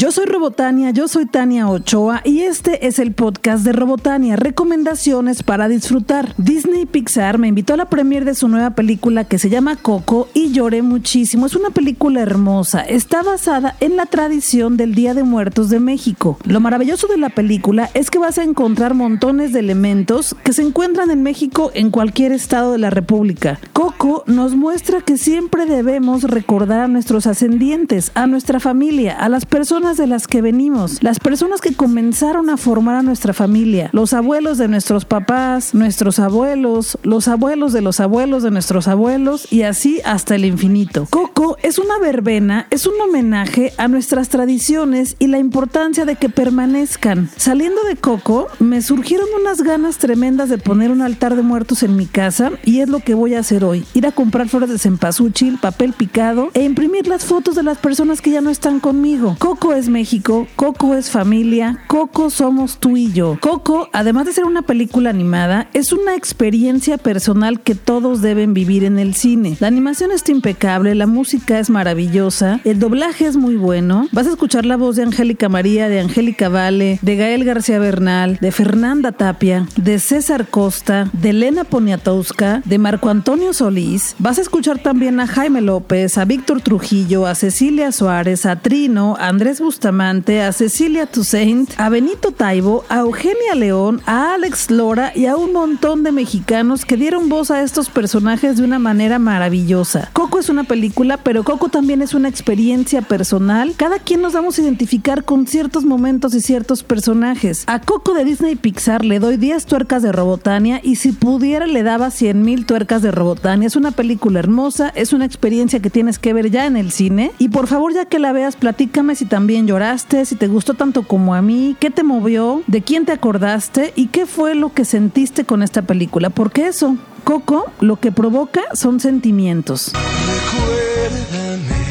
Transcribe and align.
Yo 0.00 0.10
soy 0.12 0.24
Robotania, 0.24 0.92
yo 0.92 1.08
soy 1.08 1.26
Tania 1.26 1.68
Ochoa 1.68 2.22
y 2.24 2.40
este 2.40 2.86
es 2.86 2.98
el 2.98 3.12
podcast 3.12 3.64
de 3.64 3.74
Robotania, 3.74 4.34
recomendaciones 4.34 5.42
para 5.42 5.68
disfrutar. 5.68 6.32
Disney 6.38 6.86
Pixar 6.86 7.36
me 7.36 7.48
invitó 7.48 7.74
a 7.74 7.76
la 7.76 7.90
premiere 7.90 8.24
de 8.24 8.34
su 8.34 8.48
nueva 8.48 8.70
película 8.70 9.24
que 9.24 9.38
se 9.38 9.50
llama 9.50 9.76
Coco 9.76 10.30
y 10.32 10.52
lloré 10.52 10.80
muchísimo. 10.80 11.44
Es 11.44 11.54
una 11.54 11.68
película 11.68 12.22
hermosa, 12.22 12.80
está 12.80 13.22
basada 13.22 13.76
en 13.80 13.96
la 13.96 14.06
tradición 14.06 14.78
del 14.78 14.94
Día 14.94 15.12
de 15.12 15.22
Muertos 15.22 15.68
de 15.68 15.80
México. 15.80 16.38
Lo 16.46 16.60
maravilloso 16.60 17.06
de 17.06 17.18
la 17.18 17.28
película 17.28 17.90
es 17.92 18.10
que 18.10 18.18
vas 18.18 18.38
a 18.38 18.42
encontrar 18.42 18.94
montones 18.94 19.52
de 19.52 19.60
elementos 19.60 20.34
que 20.44 20.54
se 20.54 20.62
encuentran 20.62 21.10
en 21.10 21.22
México 21.22 21.72
en 21.74 21.90
cualquier 21.90 22.32
estado 22.32 22.72
de 22.72 22.78
la 22.78 22.88
República. 22.88 23.60
Coco 23.74 24.24
nos 24.26 24.56
muestra 24.56 25.02
que 25.02 25.18
siempre 25.18 25.66
debemos 25.66 26.22
recordar 26.22 26.80
a 26.80 26.88
nuestros 26.88 27.26
ascendientes, 27.26 28.12
a 28.14 28.26
nuestra 28.26 28.60
familia, 28.60 29.14
a 29.14 29.28
las 29.28 29.44
personas 29.44 29.89
de 29.96 30.06
las 30.06 30.26
que 30.26 30.42
venimos, 30.42 31.02
las 31.02 31.18
personas 31.18 31.60
que 31.60 31.74
comenzaron 31.74 32.50
a 32.50 32.56
formar 32.56 32.96
a 32.96 33.02
nuestra 33.02 33.32
familia, 33.32 33.90
los 33.92 34.12
abuelos 34.12 34.58
de 34.58 34.68
nuestros 34.68 35.04
papás, 35.04 35.74
nuestros 35.74 36.18
abuelos, 36.18 36.98
los 37.02 37.28
abuelos 37.28 37.72
de 37.72 37.80
los 37.80 38.00
abuelos 38.00 38.42
de 38.42 38.50
nuestros 38.50 38.88
abuelos 38.88 39.52
y 39.52 39.62
así 39.62 40.00
hasta 40.04 40.34
el 40.34 40.44
infinito. 40.44 41.06
Coco 41.10 41.56
es 41.62 41.78
una 41.78 41.98
verbena, 41.98 42.66
es 42.70 42.86
un 42.86 43.00
homenaje 43.00 43.72
a 43.76 43.88
nuestras 43.88 44.28
tradiciones 44.28 45.16
y 45.18 45.26
la 45.26 45.38
importancia 45.38 46.04
de 46.04 46.16
que 46.16 46.28
permanezcan. 46.28 47.30
Saliendo 47.36 47.82
de 47.84 47.96
Coco, 47.96 48.48
me 48.58 48.82
surgieron 48.82 49.28
unas 49.40 49.62
ganas 49.62 49.98
tremendas 49.98 50.48
de 50.48 50.58
poner 50.58 50.90
un 50.90 51.02
altar 51.02 51.36
de 51.36 51.42
muertos 51.42 51.82
en 51.82 51.96
mi 51.96 52.06
casa 52.06 52.52
y 52.64 52.80
es 52.80 52.88
lo 52.88 53.00
que 53.00 53.14
voy 53.14 53.34
a 53.34 53.40
hacer 53.40 53.64
hoy. 53.64 53.84
Ir 53.94 54.06
a 54.06 54.12
comprar 54.12 54.48
flores 54.48 54.70
de 54.70 54.78
cempasúchil, 54.78 55.58
papel 55.58 55.92
picado 55.92 56.50
e 56.54 56.64
imprimir 56.64 57.06
las 57.06 57.24
fotos 57.24 57.54
de 57.54 57.62
las 57.62 57.78
personas 57.78 58.20
que 58.20 58.30
ya 58.30 58.40
no 58.40 58.50
están 58.50 58.80
conmigo. 58.80 59.36
Coco 59.38 59.72
es 59.72 59.79
México, 59.88 60.46
Coco 60.56 60.94
es 60.94 61.10
familia, 61.10 61.78
Coco 61.86 62.30
somos 62.30 62.78
tú 62.78 62.96
y 62.96 63.12
yo. 63.12 63.38
Coco, 63.40 63.88
además 63.92 64.26
de 64.26 64.32
ser 64.32 64.44
una 64.44 64.62
película 64.62 65.10
animada, 65.10 65.68
es 65.72 65.92
una 65.92 66.14
experiencia 66.14 66.98
personal 66.98 67.60
que 67.60 67.74
todos 67.74 68.20
deben 68.20 68.54
vivir 68.54 68.84
en 68.84 68.98
el 68.98 69.14
cine. 69.14 69.56
La 69.60 69.68
animación 69.68 70.12
está 70.12 70.32
impecable, 70.32 70.94
la 70.94 71.06
música 71.06 71.58
es 71.58 71.70
maravillosa, 71.70 72.60
el 72.64 72.78
doblaje 72.78 73.26
es 73.26 73.36
muy 73.36 73.56
bueno. 73.56 74.08
Vas 74.12 74.26
a 74.26 74.30
escuchar 74.30 74.66
la 74.66 74.76
voz 74.76 74.96
de 74.96 75.02
Angélica 75.02 75.48
María, 75.48 75.88
de 75.88 76.00
Angélica 76.00 76.48
Vale, 76.48 76.98
de 77.02 77.16
Gael 77.16 77.44
García 77.44 77.78
Bernal, 77.78 78.38
de 78.40 78.52
Fernanda 78.52 79.12
Tapia, 79.12 79.66
de 79.76 79.98
César 79.98 80.48
Costa, 80.48 81.08
de 81.12 81.30
Elena 81.30 81.64
Poniatowska, 81.64 82.62
de 82.64 82.78
Marco 82.78 83.08
Antonio 83.08 83.52
Solís. 83.52 84.14
Vas 84.18 84.38
a 84.38 84.42
escuchar 84.42 84.78
también 84.78 85.20
a 85.20 85.26
Jaime 85.26 85.60
López, 85.60 86.18
a 86.18 86.24
Víctor 86.24 86.60
Trujillo, 86.60 87.26
a 87.26 87.34
Cecilia 87.34 87.92
Suárez, 87.92 88.46
a 88.46 88.56
Trino, 88.56 89.16
a 89.18 89.28
Andrés 89.28 89.59
Bustamante, 89.60 90.42
a 90.42 90.52
Cecilia 90.52 91.06
Toussaint, 91.06 91.70
a 91.78 91.88
Benito 91.88 92.32
Taibo, 92.32 92.84
a 92.88 93.00
Eugenia 93.00 93.54
León, 93.54 94.00
a 94.06 94.34
Alex 94.34 94.70
Lora 94.70 95.12
y 95.14 95.26
a 95.26 95.36
un 95.36 95.52
montón 95.52 96.02
de 96.02 96.12
mexicanos 96.12 96.84
que 96.84 96.96
dieron 96.96 97.28
voz 97.28 97.50
a 97.50 97.62
estos 97.62 97.90
personajes 97.90 98.56
de 98.56 98.64
una 98.64 98.78
manera 98.78 99.18
maravillosa. 99.18 100.10
Coco 100.12 100.38
es 100.38 100.48
una 100.48 100.64
película, 100.64 101.18
pero 101.18 101.44
Coco 101.44 101.68
también 101.68 102.02
es 102.02 102.14
una 102.14 102.28
experiencia 102.28 103.02
personal. 103.02 103.74
Cada 103.76 103.98
quien 103.98 104.22
nos 104.22 104.32
vamos 104.32 104.58
a 104.58 104.62
identificar 104.62 105.24
con 105.24 105.46
ciertos 105.46 105.84
momentos 105.84 106.34
y 106.34 106.40
ciertos 106.40 106.82
personajes. 106.82 107.64
A 107.66 107.80
Coco 107.80 108.14
de 108.14 108.24
Disney 108.24 108.56
Pixar 108.56 109.04
le 109.04 109.18
doy 109.18 109.36
10 109.36 109.66
tuercas 109.66 110.02
de 110.02 110.12
Robotania 110.12 110.80
y 110.82 110.96
si 110.96 111.12
pudiera 111.12 111.66
le 111.66 111.82
daba 111.82 112.10
100 112.10 112.42
mil 112.42 112.64
tuercas 112.64 113.02
de 113.02 113.10
Robotania. 113.10 113.66
Es 113.66 113.76
una 113.76 113.90
película 113.90 114.38
hermosa, 114.38 114.90
es 114.94 115.12
una 115.12 115.26
experiencia 115.26 115.80
que 115.80 115.90
tienes 115.90 116.18
que 116.18 116.32
ver 116.32 116.50
ya 116.50 116.66
en 116.66 116.76
el 116.76 116.90
cine. 116.92 117.32
Y 117.38 117.50
por 117.50 117.66
favor, 117.66 117.92
ya 117.92 118.06
que 118.06 118.18
la 118.18 118.32
veas, 118.32 118.56
platícame 118.56 119.14
si 119.14 119.26
también 119.26 119.49
lloraste, 119.58 120.24
si 120.24 120.36
te 120.36 120.46
gustó 120.46 120.74
tanto 120.74 121.02
como 121.02 121.34
a 121.34 121.42
mí, 121.42 121.76
qué 121.80 121.90
te 121.90 122.02
movió, 122.02 122.62
de 122.66 122.82
quién 122.82 123.04
te 123.04 123.12
acordaste 123.12 123.92
y 123.96 124.06
qué 124.08 124.26
fue 124.26 124.54
lo 124.54 124.72
que 124.72 124.84
sentiste 124.84 125.44
con 125.44 125.62
esta 125.62 125.82
película. 125.82 126.30
Porque 126.30 126.66
eso, 126.66 126.96
Coco, 127.24 127.70
lo 127.80 127.96
que 127.96 128.12
provoca 128.12 128.62
son 128.74 129.00
sentimientos. 129.00 129.92
Recuérdame, 130.26 131.84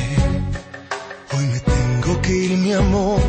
hoy 1.38 1.45
me 1.47 1.59
tengo 1.59 2.22
que 2.22 2.35
ir, 2.35 2.57
mi 2.57 2.73
amor. 2.73 3.19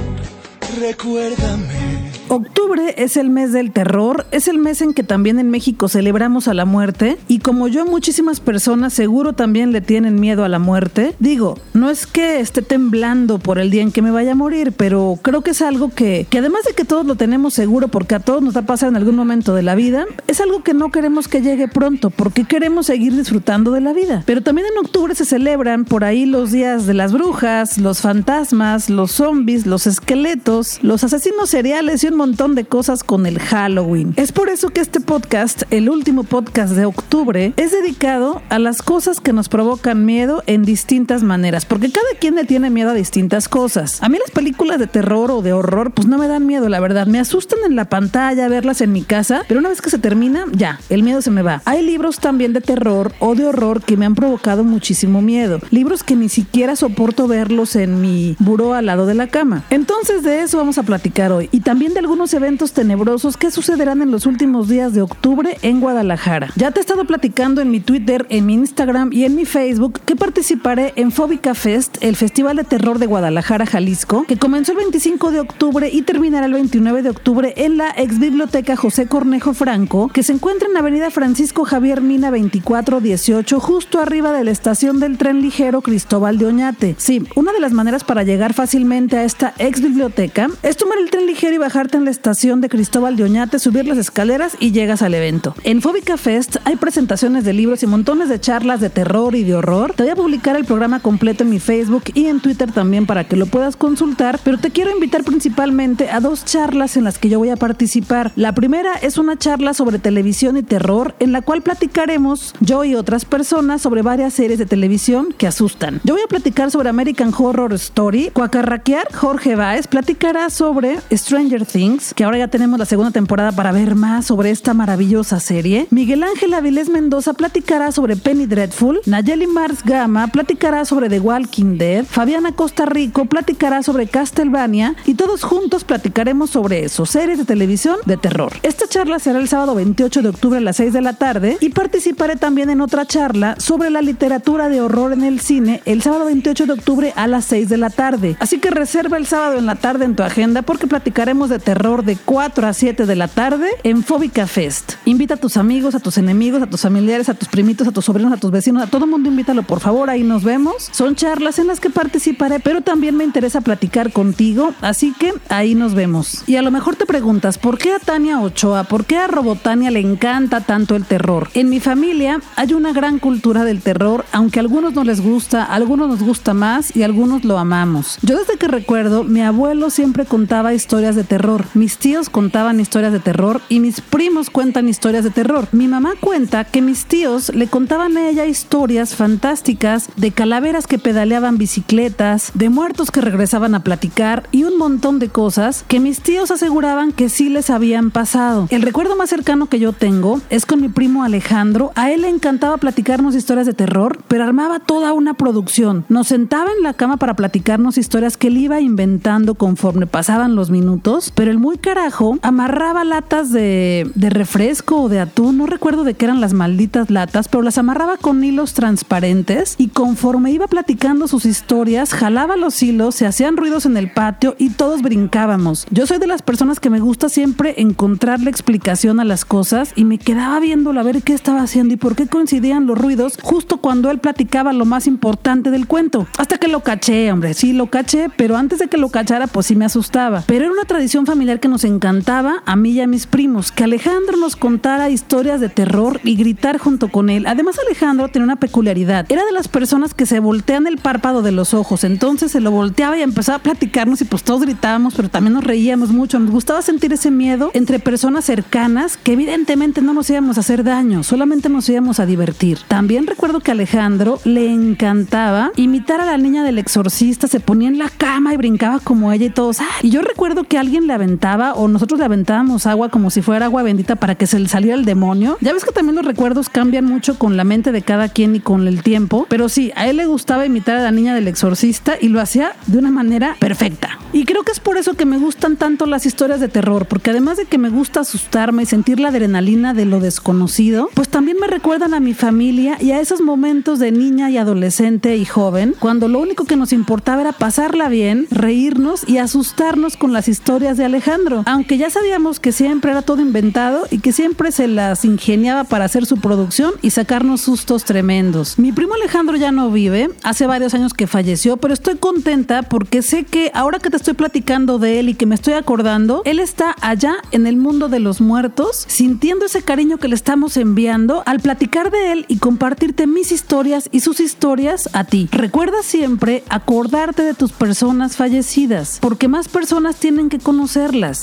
Recuérdame. 0.78 1.99
Octubre 2.32 2.94
es 2.96 3.16
el 3.16 3.28
mes 3.28 3.52
del 3.52 3.72
terror, 3.72 4.24
es 4.30 4.46
el 4.46 4.58
mes 4.58 4.82
en 4.82 4.94
que 4.94 5.02
también 5.02 5.40
en 5.40 5.50
México 5.50 5.88
celebramos 5.88 6.46
a 6.46 6.54
la 6.54 6.64
muerte 6.64 7.18
y 7.26 7.40
como 7.40 7.66
yo 7.66 7.84
muchísimas 7.84 8.38
personas 8.38 8.92
seguro 8.92 9.32
también 9.32 9.72
le 9.72 9.80
tienen 9.80 10.20
miedo 10.20 10.44
a 10.44 10.48
la 10.48 10.60
muerte. 10.60 11.16
Digo, 11.18 11.58
no 11.74 11.90
es 11.90 12.06
que 12.06 12.38
esté 12.38 12.62
temblando 12.62 13.40
por 13.40 13.58
el 13.58 13.72
día 13.72 13.82
en 13.82 13.90
que 13.90 14.00
me 14.00 14.12
vaya 14.12 14.30
a 14.30 14.36
morir, 14.36 14.72
pero 14.76 15.18
creo 15.20 15.40
que 15.40 15.50
es 15.50 15.60
algo 15.60 15.90
que, 15.92 16.28
que 16.30 16.38
además 16.38 16.62
de 16.62 16.72
que 16.72 16.84
todos 16.84 17.04
lo 17.04 17.16
tenemos 17.16 17.52
seguro 17.52 17.88
porque 17.88 18.14
a 18.14 18.20
todos 18.20 18.42
nos 18.42 18.56
va 18.56 18.60
a 18.60 18.86
en 18.86 18.94
algún 18.94 19.16
momento 19.16 19.52
de 19.56 19.64
la 19.64 19.74
vida, 19.74 20.06
es 20.28 20.40
algo 20.40 20.62
que 20.62 20.72
no 20.72 20.92
queremos 20.92 21.26
que 21.26 21.42
llegue 21.42 21.66
pronto 21.66 22.10
porque 22.10 22.44
queremos 22.44 22.86
seguir 22.86 23.16
disfrutando 23.16 23.72
de 23.72 23.80
la 23.80 23.92
vida. 23.92 24.22
Pero 24.24 24.40
también 24.40 24.68
en 24.68 24.78
octubre 24.78 25.16
se 25.16 25.24
celebran 25.24 25.84
por 25.84 26.04
ahí 26.04 26.26
los 26.26 26.52
días 26.52 26.86
de 26.86 26.94
las 26.94 27.12
brujas, 27.12 27.76
los 27.78 28.00
fantasmas, 28.00 28.88
los 28.88 29.10
zombies, 29.10 29.66
los 29.66 29.88
esqueletos, 29.88 30.78
los 30.84 31.02
asesinos 31.02 31.50
seriales 31.50 32.04
y 32.04 32.06
un 32.06 32.19
montón 32.20 32.54
de 32.54 32.66
cosas 32.66 33.02
con 33.02 33.24
el 33.24 33.38
Halloween. 33.38 34.12
Es 34.16 34.30
por 34.30 34.50
eso 34.50 34.68
que 34.68 34.82
este 34.82 35.00
podcast, 35.00 35.62
el 35.70 35.88
último 35.88 36.22
podcast 36.22 36.74
de 36.74 36.84
octubre, 36.84 37.54
es 37.56 37.72
dedicado 37.72 38.42
a 38.50 38.58
las 38.58 38.82
cosas 38.82 39.20
que 39.20 39.32
nos 39.32 39.48
provocan 39.48 40.04
miedo 40.04 40.42
en 40.46 40.62
distintas 40.62 41.22
maneras, 41.22 41.64
porque 41.64 41.90
cada 41.90 42.10
quien 42.20 42.34
le 42.34 42.44
tiene 42.44 42.68
miedo 42.68 42.90
a 42.90 42.94
distintas 42.94 43.48
cosas. 43.48 44.02
A 44.02 44.10
mí 44.10 44.18
las 44.18 44.32
películas 44.32 44.78
de 44.78 44.86
terror 44.86 45.30
o 45.30 45.40
de 45.40 45.54
horror, 45.54 45.92
pues 45.92 46.08
no 46.08 46.18
me 46.18 46.28
dan 46.28 46.44
miedo, 46.46 46.68
la 46.68 46.78
verdad. 46.78 47.06
Me 47.06 47.18
asustan 47.18 47.60
en 47.66 47.74
la 47.74 47.86
pantalla, 47.86 48.50
verlas 48.50 48.82
en 48.82 48.92
mi 48.92 49.00
casa, 49.00 49.44
pero 49.48 49.60
una 49.60 49.70
vez 49.70 49.80
que 49.80 49.88
se 49.88 49.98
termina, 49.98 50.44
ya, 50.52 50.78
el 50.90 51.02
miedo 51.02 51.22
se 51.22 51.30
me 51.30 51.40
va. 51.40 51.62
Hay 51.64 51.82
libros 51.82 52.18
también 52.18 52.52
de 52.52 52.60
terror 52.60 53.14
o 53.20 53.34
de 53.34 53.46
horror 53.46 53.80
que 53.80 53.96
me 53.96 54.04
han 54.04 54.14
provocado 54.14 54.62
muchísimo 54.62 55.22
miedo. 55.22 55.58
Libros 55.70 56.02
que 56.02 56.16
ni 56.16 56.28
siquiera 56.28 56.76
soporto 56.76 57.26
verlos 57.26 57.76
en 57.76 58.02
mi 58.02 58.36
buró 58.40 58.74
al 58.74 58.84
lado 58.84 59.06
de 59.06 59.14
la 59.14 59.28
cama. 59.28 59.64
Entonces 59.70 60.22
de 60.22 60.42
eso 60.42 60.58
vamos 60.58 60.76
a 60.76 60.82
platicar 60.82 61.32
hoy. 61.32 61.48
Y 61.50 61.60
también 61.60 61.94
de 61.94 62.09
algunos 62.10 62.34
eventos 62.34 62.72
tenebrosos 62.72 63.36
que 63.36 63.52
sucederán 63.52 64.02
en 64.02 64.10
los 64.10 64.26
últimos 64.26 64.66
días 64.66 64.94
de 64.94 65.00
octubre 65.00 65.56
en 65.62 65.80
Guadalajara. 65.80 66.48
Ya 66.56 66.72
te 66.72 66.80
he 66.80 66.82
estado 66.82 67.04
platicando 67.04 67.60
en 67.60 67.70
mi 67.70 67.78
Twitter, 67.78 68.26
en 68.30 68.46
mi 68.46 68.54
Instagram 68.54 69.12
y 69.12 69.26
en 69.26 69.36
mi 69.36 69.44
Facebook 69.44 70.00
que 70.04 70.16
participaré 70.16 70.92
en 70.96 71.12
Fóbica 71.12 71.54
Fest, 71.54 71.98
el 72.00 72.16
Festival 72.16 72.56
de 72.56 72.64
Terror 72.64 72.98
de 72.98 73.06
Guadalajara, 73.06 73.64
Jalisco, 73.64 74.24
que 74.26 74.38
comenzó 74.38 74.72
el 74.72 74.78
25 74.78 75.30
de 75.30 75.38
octubre 75.38 75.88
y 75.88 76.02
terminará 76.02 76.46
el 76.46 76.54
29 76.54 77.02
de 77.02 77.10
octubre 77.10 77.54
en 77.56 77.76
la 77.76 77.94
ex 77.96 78.18
biblioteca 78.18 78.74
José 78.74 79.06
Cornejo 79.06 79.54
Franco, 79.54 80.08
que 80.08 80.24
se 80.24 80.32
encuentra 80.32 80.68
en 80.68 80.76
Avenida 80.76 81.12
Francisco 81.12 81.64
Javier 81.64 82.00
Mina 82.00 82.32
2418, 82.32 83.60
justo 83.60 84.00
arriba 84.00 84.32
de 84.32 84.42
la 84.42 84.50
estación 84.50 84.98
del 84.98 85.16
tren 85.16 85.42
ligero 85.42 85.80
Cristóbal 85.80 86.38
de 86.38 86.46
Oñate. 86.46 86.96
Sí, 86.98 87.24
una 87.36 87.52
de 87.52 87.60
las 87.60 87.70
maneras 87.70 88.02
para 88.02 88.24
llegar 88.24 88.52
fácilmente 88.52 89.16
a 89.16 89.22
esta 89.22 89.54
ex 89.58 89.80
biblioteca 89.80 90.48
es 90.64 90.76
tomar 90.76 90.98
el 90.98 91.08
tren 91.08 91.26
ligero 91.26 91.54
y 91.54 91.58
bajarte 91.58 91.99
en 92.00 92.06
la 92.06 92.10
estación 92.10 92.62
de 92.62 92.70
Cristóbal 92.70 93.16
de 93.16 93.24
Oñate, 93.24 93.58
subir 93.58 93.86
las 93.86 93.98
escaleras 93.98 94.56
y 94.58 94.72
llegas 94.72 95.02
al 95.02 95.12
evento. 95.12 95.54
En 95.64 95.82
Fóbica 95.82 96.16
Fest 96.16 96.56
hay 96.64 96.76
presentaciones 96.76 97.44
de 97.44 97.52
libros 97.52 97.82
y 97.82 97.86
montones 97.86 98.30
de 98.30 98.40
charlas 98.40 98.80
de 98.80 98.88
terror 98.88 99.34
y 99.34 99.44
de 99.44 99.54
horror. 99.54 99.92
Te 99.94 100.04
voy 100.04 100.12
a 100.12 100.16
publicar 100.16 100.56
el 100.56 100.64
programa 100.64 101.00
completo 101.00 101.44
en 101.44 101.50
mi 101.50 101.60
Facebook 101.60 102.04
y 102.14 102.26
en 102.26 102.40
Twitter 102.40 102.72
también 102.72 103.04
para 103.04 103.24
que 103.24 103.36
lo 103.36 103.46
puedas 103.46 103.76
consultar, 103.76 104.40
pero 104.42 104.56
te 104.58 104.70
quiero 104.70 104.90
invitar 104.90 105.24
principalmente 105.24 106.08
a 106.08 106.20
dos 106.20 106.46
charlas 106.46 106.96
en 106.96 107.04
las 107.04 107.18
que 107.18 107.28
yo 107.28 107.38
voy 107.38 107.50
a 107.50 107.56
participar. 107.56 108.32
La 108.34 108.54
primera 108.54 108.94
es 108.94 109.18
una 109.18 109.36
charla 109.36 109.74
sobre 109.74 109.98
televisión 109.98 110.56
y 110.56 110.62
terror 110.62 111.14
en 111.20 111.32
la 111.32 111.42
cual 111.42 111.60
platicaremos 111.60 112.54
yo 112.60 112.84
y 112.84 112.94
otras 112.94 113.26
personas 113.26 113.82
sobre 113.82 114.00
varias 114.00 114.32
series 114.32 114.58
de 114.58 114.64
televisión 114.66 115.34
que 115.36 115.46
asustan. 115.46 116.00
Yo 116.04 116.14
voy 116.14 116.22
a 116.22 116.28
platicar 116.28 116.70
sobre 116.70 116.88
American 116.88 117.32
Horror 117.36 117.74
Story, 117.74 118.30
Cuacarraquear, 118.32 119.12
Jorge 119.12 119.54
Baez 119.54 119.86
platicará 119.86 120.48
sobre 120.48 120.98
Stranger 121.12 121.66
Things, 121.66 121.89
que 122.14 122.24
ahora 122.24 122.38
ya 122.38 122.48
tenemos 122.48 122.78
la 122.78 122.84
segunda 122.84 123.10
temporada 123.10 123.52
para 123.52 123.72
ver 123.72 123.94
más 123.94 124.26
sobre 124.26 124.50
esta 124.50 124.74
maravillosa 124.74 125.40
serie. 125.40 125.86
Miguel 125.90 126.22
Ángel 126.22 126.54
Avilés 126.54 126.88
Mendoza 126.88 127.32
platicará 127.32 127.92
sobre 127.92 128.16
Penny 128.16 128.46
Dreadful. 128.46 129.00
Nayeli 129.06 129.46
Mars 129.46 129.82
Gama 129.84 130.28
platicará 130.28 130.84
sobre 130.84 131.08
The 131.08 131.20
Walking 131.20 131.78
Dead. 131.78 132.04
Fabiana 132.04 132.52
Costa 132.52 132.86
Rico 132.86 133.24
platicará 133.24 133.82
sobre 133.82 134.06
Castlevania. 134.06 134.94
Y 135.06 135.14
todos 135.14 135.42
juntos 135.42 135.84
platicaremos 135.84 136.50
sobre 136.50 136.84
eso, 136.84 137.06
series 137.06 137.38
de 137.38 137.44
televisión 137.44 137.96
de 138.06 138.16
terror. 138.16 138.52
Esta 138.62 138.86
charla 138.86 139.18
será 139.18 139.40
el 139.40 139.48
sábado 139.48 139.74
28 139.74 140.22
de 140.22 140.28
octubre 140.28 140.58
a 140.58 140.62
las 140.62 140.76
6 140.76 140.92
de 140.92 141.00
la 141.00 141.14
tarde 141.14 141.56
y 141.60 141.70
participaré 141.70 142.36
también 142.36 142.70
en 142.70 142.80
otra 142.80 143.06
charla 143.06 143.56
sobre 143.58 143.90
la 143.90 144.02
literatura 144.02 144.68
de 144.68 144.80
horror 144.80 145.12
en 145.12 145.24
el 145.24 145.40
cine 145.40 145.82
el 145.86 146.02
sábado 146.02 146.26
28 146.26 146.66
de 146.66 146.72
octubre 146.72 147.12
a 147.16 147.26
las 147.26 147.44
6 147.46 147.68
de 147.68 147.76
la 147.76 147.90
tarde. 147.90 148.36
Así 148.38 148.58
que 148.58 148.70
reserva 148.70 149.16
el 149.16 149.26
sábado 149.26 149.58
en 149.58 149.66
la 149.66 149.74
tarde 149.74 150.04
en 150.04 150.14
tu 150.14 150.22
agenda 150.22 150.62
porque 150.62 150.86
platicaremos 150.86 151.50
de 151.50 151.58
terror 151.58 151.79
de 151.80 152.18
4 152.22 152.66
a 152.66 152.74
7 152.74 153.06
de 153.06 153.16
la 153.16 153.26
tarde 153.26 153.66
en 153.84 154.04
Fóbica 154.04 154.46
Fest. 154.46 154.96
Invita 155.06 155.34
a 155.34 155.36
tus 155.38 155.56
amigos, 155.56 155.94
a 155.94 155.98
tus 155.98 156.18
enemigos, 156.18 156.62
a 156.62 156.66
tus 156.66 156.82
familiares, 156.82 157.30
a 157.30 157.34
tus 157.34 157.48
primitos, 157.48 157.88
a 157.88 157.90
tus 157.90 158.04
sobrinos, 158.04 158.34
a 158.34 158.36
tus 158.36 158.50
vecinos, 158.50 158.82
a 158.82 158.86
todo 158.86 159.06
mundo 159.06 159.30
invítalo 159.30 159.62
por 159.62 159.80
favor, 159.80 160.10
ahí 160.10 160.22
nos 160.22 160.44
vemos. 160.44 160.90
Son 160.92 161.16
charlas 161.16 161.58
en 161.58 161.68
las 161.68 161.80
que 161.80 161.88
participaré, 161.88 162.60
pero 162.60 162.82
también 162.82 163.16
me 163.16 163.24
interesa 163.24 163.62
platicar 163.62 164.12
contigo, 164.12 164.74
así 164.82 165.14
que 165.18 165.32
ahí 165.48 165.74
nos 165.74 165.94
vemos. 165.94 166.44
Y 166.46 166.56
a 166.56 166.62
lo 166.62 166.70
mejor 166.70 166.96
te 166.96 167.06
preguntas, 167.06 167.56
¿por 167.56 167.78
qué 167.78 167.94
a 167.94 167.98
Tania 167.98 168.42
Ochoa, 168.42 168.84
por 168.84 169.06
qué 169.06 169.16
a 169.16 169.26
Robotania 169.26 169.90
le 169.90 170.00
encanta 170.00 170.60
tanto 170.60 170.96
el 170.96 171.06
terror? 171.06 171.48
En 171.54 171.70
mi 171.70 171.80
familia 171.80 172.40
hay 172.56 172.74
una 172.74 172.92
gran 172.92 173.18
cultura 173.18 173.64
del 173.64 173.80
terror, 173.80 174.26
aunque 174.32 174.58
a 174.58 174.62
algunos 174.62 174.92
no 174.92 175.02
les 175.02 175.22
gusta, 175.22 175.64
a 175.64 175.76
algunos 175.76 176.10
nos 176.10 176.22
gusta 176.22 176.52
más 176.52 176.94
y 176.94 177.04
a 177.04 177.06
algunos 177.06 177.42
lo 177.46 177.58
amamos. 177.58 178.18
Yo 178.20 178.38
desde 178.38 178.58
que 178.58 178.68
recuerdo, 178.68 179.24
mi 179.24 179.40
abuelo 179.40 179.88
siempre 179.88 180.26
contaba 180.26 180.74
historias 180.74 181.16
de 181.16 181.24
terror, 181.24 181.59
mis 181.74 181.98
tíos 181.98 182.30
contaban 182.30 182.80
historias 182.80 183.12
de 183.12 183.20
terror 183.20 183.60
y 183.68 183.80
mis 183.80 184.00
primos 184.00 184.50
cuentan 184.50 184.88
historias 184.88 185.24
de 185.24 185.30
terror. 185.30 185.68
Mi 185.72 185.88
mamá 185.88 186.14
cuenta 186.20 186.64
que 186.64 186.82
mis 186.82 187.06
tíos 187.06 187.54
le 187.54 187.66
contaban 187.66 188.16
a 188.16 188.28
ella 188.28 188.46
historias 188.46 189.14
fantásticas 189.14 190.08
de 190.16 190.30
calaveras 190.30 190.86
que 190.86 190.98
pedaleaban 190.98 191.58
bicicletas, 191.58 192.52
de 192.54 192.68
muertos 192.68 193.10
que 193.10 193.20
regresaban 193.20 193.74
a 193.74 193.84
platicar 193.84 194.44
y 194.50 194.64
un 194.64 194.78
montón 194.78 195.18
de 195.18 195.28
cosas 195.28 195.84
que 195.88 196.00
mis 196.00 196.20
tíos 196.20 196.50
aseguraban 196.50 197.12
que 197.12 197.28
sí 197.28 197.48
les 197.48 197.70
habían 197.70 198.10
pasado. 198.10 198.66
El 198.70 198.82
recuerdo 198.82 199.16
más 199.16 199.30
cercano 199.30 199.66
que 199.66 199.78
yo 199.78 199.92
tengo 199.92 200.40
es 200.50 200.66
con 200.66 200.80
mi 200.80 200.88
primo 200.88 201.24
Alejandro. 201.24 201.92
A 201.94 202.10
él 202.10 202.22
le 202.22 202.28
encantaba 202.28 202.76
platicarnos 202.76 203.34
historias 203.34 203.66
de 203.66 203.74
terror, 203.74 204.18
pero 204.28 204.44
armaba 204.44 204.80
toda 204.80 205.12
una 205.12 205.34
producción. 205.34 206.04
Nos 206.08 206.28
sentaba 206.28 206.70
en 206.76 206.82
la 206.82 206.94
cama 206.94 207.16
para 207.16 207.34
platicarnos 207.34 207.98
historias 207.98 208.36
que 208.36 208.48
él 208.48 208.58
iba 208.58 208.80
inventando 208.80 209.54
conforme 209.54 210.06
pasaban 210.06 210.54
los 210.54 210.70
minutos, 210.70 211.32
pero 211.34 211.49
el 211.50 211.58
muy 211.58 211.78
carajo 211.78 212.38
amarraba 212.42 213.04
latas 213.04 213.52
de, 213.52 214.10
de 214.14 214.30
refresco 214.30 215.02
o 215.02 215.08
de 215.08 215.20
atún, 215.20 215.58
no 215.58 215.66
recuerdo 215.66 216.04
de 216.04 216.14
qué 216.14 216.26
eran 216.26 216.40
las 216.40 216.52
malditas 216.52 217.10
latas, 217.10 217.48
pero 217.48 217.62
las 217.62 217.78
amarraba 217.78 218.16
con 218.16 218.42
hilos 218.42 218.74
transparentes 218.74 219.74
y 219.78 219.88
conforme 219.88 220.50
iba 220.52 220.68
platicando 220.68 221.28
sus 221.28 221.44
historias, 221.44 222.12
jalaba 222.14 222.56
los 222.56 222.82
hilos, 222.82 223.14
se 223.14 223.26
hacían 223.26 223.56
ruidos 223.56 223.86
en 223.86 223.96
el 223.96 224.12
patio 224.12 224.54
y 224.58 224.70
todos 224.70 225.02
brincábamos. 225.02 225.86
Yo 225.90 226.06
soy 226.06 226.18
de 226.18 226.26
las 226.26 226.42
personas 226.42 226.80
que 226.80 226.90
me 226.90 227.00
gusta 227.00 227.28
siempre 227.28 227.74
encontrar 227.78 228.40
la 228.40 228.50
explicación 228.50 229.20
a 229.20 229.24
las 229.24 229.44
cosas 229.44 229.92
y 229.96 230.04
me 230.04 230.18
quedaba 230.18 230.60
viéndolo 230.60 231.00
a 231.00 231.04
ver 231.04 231.22
qué 231.22 231.34
estaba 231.34 231.62
haciendo 231.62 231.94
y 231.94 231.96
por 231.96 232.14
qué 232.14 232.26
coincidían 232.26 232.86
los 232.86 232.98
ruidos 232.98 233.38
justo 233.42 233.78
cuando 233.78 234.10
él 234.10 234.18
platicaba 234.18 234.72
lo 234.72 234.84
más 234.84 235.06
importante 235.06 235.70
del 235.70 235.86
cuento. 235.86 236.26
Hasta 236.38 236.58
que 236.58 236.68
lo 236.68 236.80
caché, 236.80 237.32
hombre, 237.32 237.54
sí 237.54 237.72
lo 237.72 237.86
caché, 237.86 238.30
pero 238.36 238.56
antes 238.56 238.78
de 238.78 238.88
que 238.88 238.98
lo 238.98 239.08
cachara, 239.08 239.46
pues 239.46 239.66
sí 239.66 239.76
me 239.76 239.84
asustaba. 239.84 240.44
Pero 240.46 240.66
era 240.66 240.72
una 240.72 240.84
tradición 240.84 241.26
familiar 241.26 241.39
que 241.40 241.68
nos 241.68 241.84
encantaba, 241.84 242.62
a 242.66 242.76
mí 242.76 242.90
y 242.90 243.00
a 243.00 243.06
mis 243.06 243.26
primos, 243.26 243.72
que 243.72 243.84
Alejandro 243.84 244.36
nos 244.36 244.56
contara 244.56 245.08
historias 245.08 245.58
de 245.58 245.70
terror 245.70 246.20
y 246.22 246.36
gritar 246.36 246.76
junto 246.76 247.08
con 247.08 247.30
él. 247.30 247.46
Además, 247.46 247.78
Alejandro 247.78 248.28
tenía 248.28 248.44
una 248.44 248.56
peculiaridad. 248.56 249.24
Era 249.30 249.42
de 249.46 249.52
las 249.52 249.66
personas 249.66 250.12
que 250.12 250.26
se 250.26 250.38
voltean 250.38 250.86
el 250.86 250.98
párpado 250.98 251.40
de 251.40 251.50
los 251.50 251.72
ojos. 251.72 252.04
Entonces 252.04 252.52
se 252.52 252.60
lo 252.60 252.70
volteaba 252.70 253.16
y 253.16 253.22
empezaba 253.22 253.56
a 253.56 253.62
platicarnos 253.62 254.20
y 254.20 254.26
pues 254.26 254.42
todos 254.42 254.60
gritábamos, 254.60 255.14
pero 255.14 255.30
también 255.30 255.54
nos 255.54 255.64
reíamos 255.64 256.10
mucho. 256.10 256.38
Nos 256.38 256.50
gustaba 256.50 256.82
sentir 256.82 257.10
ese 257.14 257.30
miedo 257.30 257.70
entre 257.72 257.98
personas 258.00 258.44
cercanas 258.44 259.16
que 259.16 259.32
evidentemente 259.32 260.02
no 260.02 260.12
nos 260.12 260.28
íbamos 260.28 260.58
a 260.58 260.60
hacer 260.60 260.84
daño, 260.84 261.22
solamente 261.22 261.70
nos 261.70 261.88
íbamos 261.88 262.20
a 262.20 262.26
divertir. 262.26 262.80
También 262.86 263.26
recuerdo 263.26 263.60
que 263.60 263.70
Alejandro 263.70 264.40
le 264.44 264.70
encantaba 264.70 265.72
imitar 265.76 266.20
a 266.20 266.26
la 266.26 266.36
niña 266.36 266.64
del 266.64 266.78
exorcista, 266.78 267.48
se 267.48 267.60
ponía 267.60 267.88
en 267.88 267.98
la 267.98 268.10
cama 268.10 268.52
y 268.52 268.58
brincaba 268.58 269.00
como 269.00 269.32
ella 269.32 269.46
y 269.46 269.50
todos. 269.50 269.78
Y 270.02 270.10
yo 270.10 270.20
recuerdo 270.20 270.64
que 270.64 270.76
alguien 270.76 271.06
le 271.06 271.14
aventaba 271.30 271.74
o 271.74 271.86
nosotros 271.86 272.18
le 272.18 272.24
aventábamos 272.24 272.86
agua 272.86 273.08
como 273.08 273.30
si 273.30 273.40
fuera 273.40 273.66
agua 273.66 273.84
bendita 273.84 274.16
para 274.16 274.34
que 274.34 274.48
se 274.48 274.58
le 274.58 274.68
saliera 274.68 274.96
el 274.96 275.04
demonio. 275.04 275.56
Ya 275.60 275.72
ves 275.72 275.84
que 275.84 275.92
también 275.92 276.16
los 276.16 276.24
recuerdos 276.24 276.68
cambian 276.68 277.04
mucho 277.04 277.38
con 277.38 277.56
la 277.56 277.62
mente 277.62 277.92
de 277.92 278.02
cada 278.02 278.28
quien 278.28 278.56
y 278.56 278.60
con 278.60 278.88
el 278.88 279.04
tiempo, 279.04 279.46
pero 279.48 279.68
sí, 279.68 279.92
a 279.94 280.08
él 280.08 280.16
le 280.16 280.26
gustaba 280.26 280.66
imitar 280.66 280.96
a 280.96 281.02
la 281.02 281.12
niña 281.12 281.32
del 281.34 281.46
exorcista 281.46 282.14
y 282.20 282.28
lo 282.28 282.40
hacía 282.40 282.72
de 282.88 282.98
una 282.98 283.12
manera 283.12 283.56
perfecta. 283.60 284.18
Y 284.32 284.44
creo 284.44 284.64
que 284.64 284.72
es 284.72 284.80
por 284.80 284.96
eso 284.96 285.14
que 285.14 285.24
me 285.24 285.38
gustan 285.38 285.76
tanto 285.76 286.06
las 286.06 286.26
historias 286.26 286.60
de 286.60 286.68
terror, 286.68 287.06
porque 287.06 287.30
además 287.30 287.56
de 287.56 287.66
que 287.66 287.78
me 287.78 287.90
gusta 287.90 288.20
asustarme 288.20 288.82
y 288.82 288.86
sentir 288.86 289.20
la 289.20 289.28
adrenalina 289.28 289.94
de 289.94 290.06
lo 290.06 290.18
desconocido, 290.18 291.10
pues 291.14 291.28
también 291.28 291.58
me 291.60 291.66
recuerdan 291.68 292.14
a 292.14 292.20
mi 292.20 292.34
familia 292.34 292.96
y 293.00 293.12
a 293.12 293.20
esos 293.20 293.40
momentos 293.40 293.98
de 293.98 294.10
niña 294.10 294.50
y 294.50 294.56
adolescente 294.56 295.36
y 295.36 295.44
joven, 295.44 295.94
cuando 295.98 296.28
lo 296.28 296.40
único 296.40 296.64
que 296.64 296.76
nos 296.76 296.92
importaba 296.92 297.40
era 297.42 297.52
pasarla 297.52 298.08
bien, 298.08 298.46
reírnos 298.50 299.28
y 299.28 299.38
asustarnos 299.38 300.16
con 300.16 300.32
las 300.32 300.48
historias 300.48 300.96
de 300.96 301.04
Alejandro, 301.04 301.19
aunque 301.66 301.98
ya 301.98 302.10
sabíamos 302.10 302.60
que 302.60 302.72
siempre 302.72 303.10
era 303.10 303.22
todo 303.22 303.42
inventado 303.42 304.06
y 304.10 304.18
que 304.20 304.32
siempre 304.32 304.72
se 304.72 304.88
las 304.88 305.24
ingeniaba 305.24 305.84
para 305.84 306.04
hacer 306.04 306.26
su 306.26 306.36
producción 306.36 306.94
y 307.02 307.10
sacarnos 307.10 307.60
sustos 307.60 308.04
tremendos. 308.04 308.78
Mi 308.78 308.92
primo 308.92 309.14
Alejandro 309.14 309.56
ya 309.56 309.72
no 309.72 309.90
vive, 309.90 310.30
hace 310.42 310.66
varios 310.66 310.94
años 310.94 311.12
que 311.12 311.26
falleció, 311.26 311.76
pero 311.76 311.94
estoy 311.94 312.16
contenta 312.16 312.82
porque 312.82 313.22
sé 313.22 313.44
que 313.44 313.70
ahora 313.74 313.98
que 313.98 314.10
te 314.10 314.16
estoy 314.16 314.34
platicando 314.34 314.98
de 314.98 315.20
él 315.20 315.28
y 315.28 315.34
que 315.34 315.46
me 315.46 315.54
estoy 315.54 315.74
acordando, 315.74 316.42
él 316.44 316.58
está 316.58 316.96
allá 317.00 317.36
en 317.50 317.66
el 317.66 317.76
mundo 317.76 318.08
de 318.08 318.20
los 318.20 318.40
muertos, 318.40 319.04
sintiendo 319.08 319.66
ese 319.66 319.82
cariño 319.82 320.18
que 320.18 320.28
le 320.28 320.34
estamos 320.34 320.76
enviando 320.76 321.42
al 321.46 321.60
platicar 321.60 322.10
de 322.10 322.32
él 322.32 322.44
y 322.48 322.58
compartirte 322.58 323.26
mis 323.26 323.52
historias 323.52 324.08
y 324.12 324.20
sus 324.20 324.40
historias 324.40 325.08
a 325.12 325.24
ti. 325.24 325.48
Recuerda 325.52 326.02
siempre 326.02 326.64
acordarte 326.68 327.42
de 327.42 327.54
tus 327.54 327.72
personas 327.72 328.36
fallecidas, 328.36 329.18
porque 329.20 329.48
más 329.48 329.68
personas 329.68 330.16
tienen 330.16 330.48
que 330.48 330.58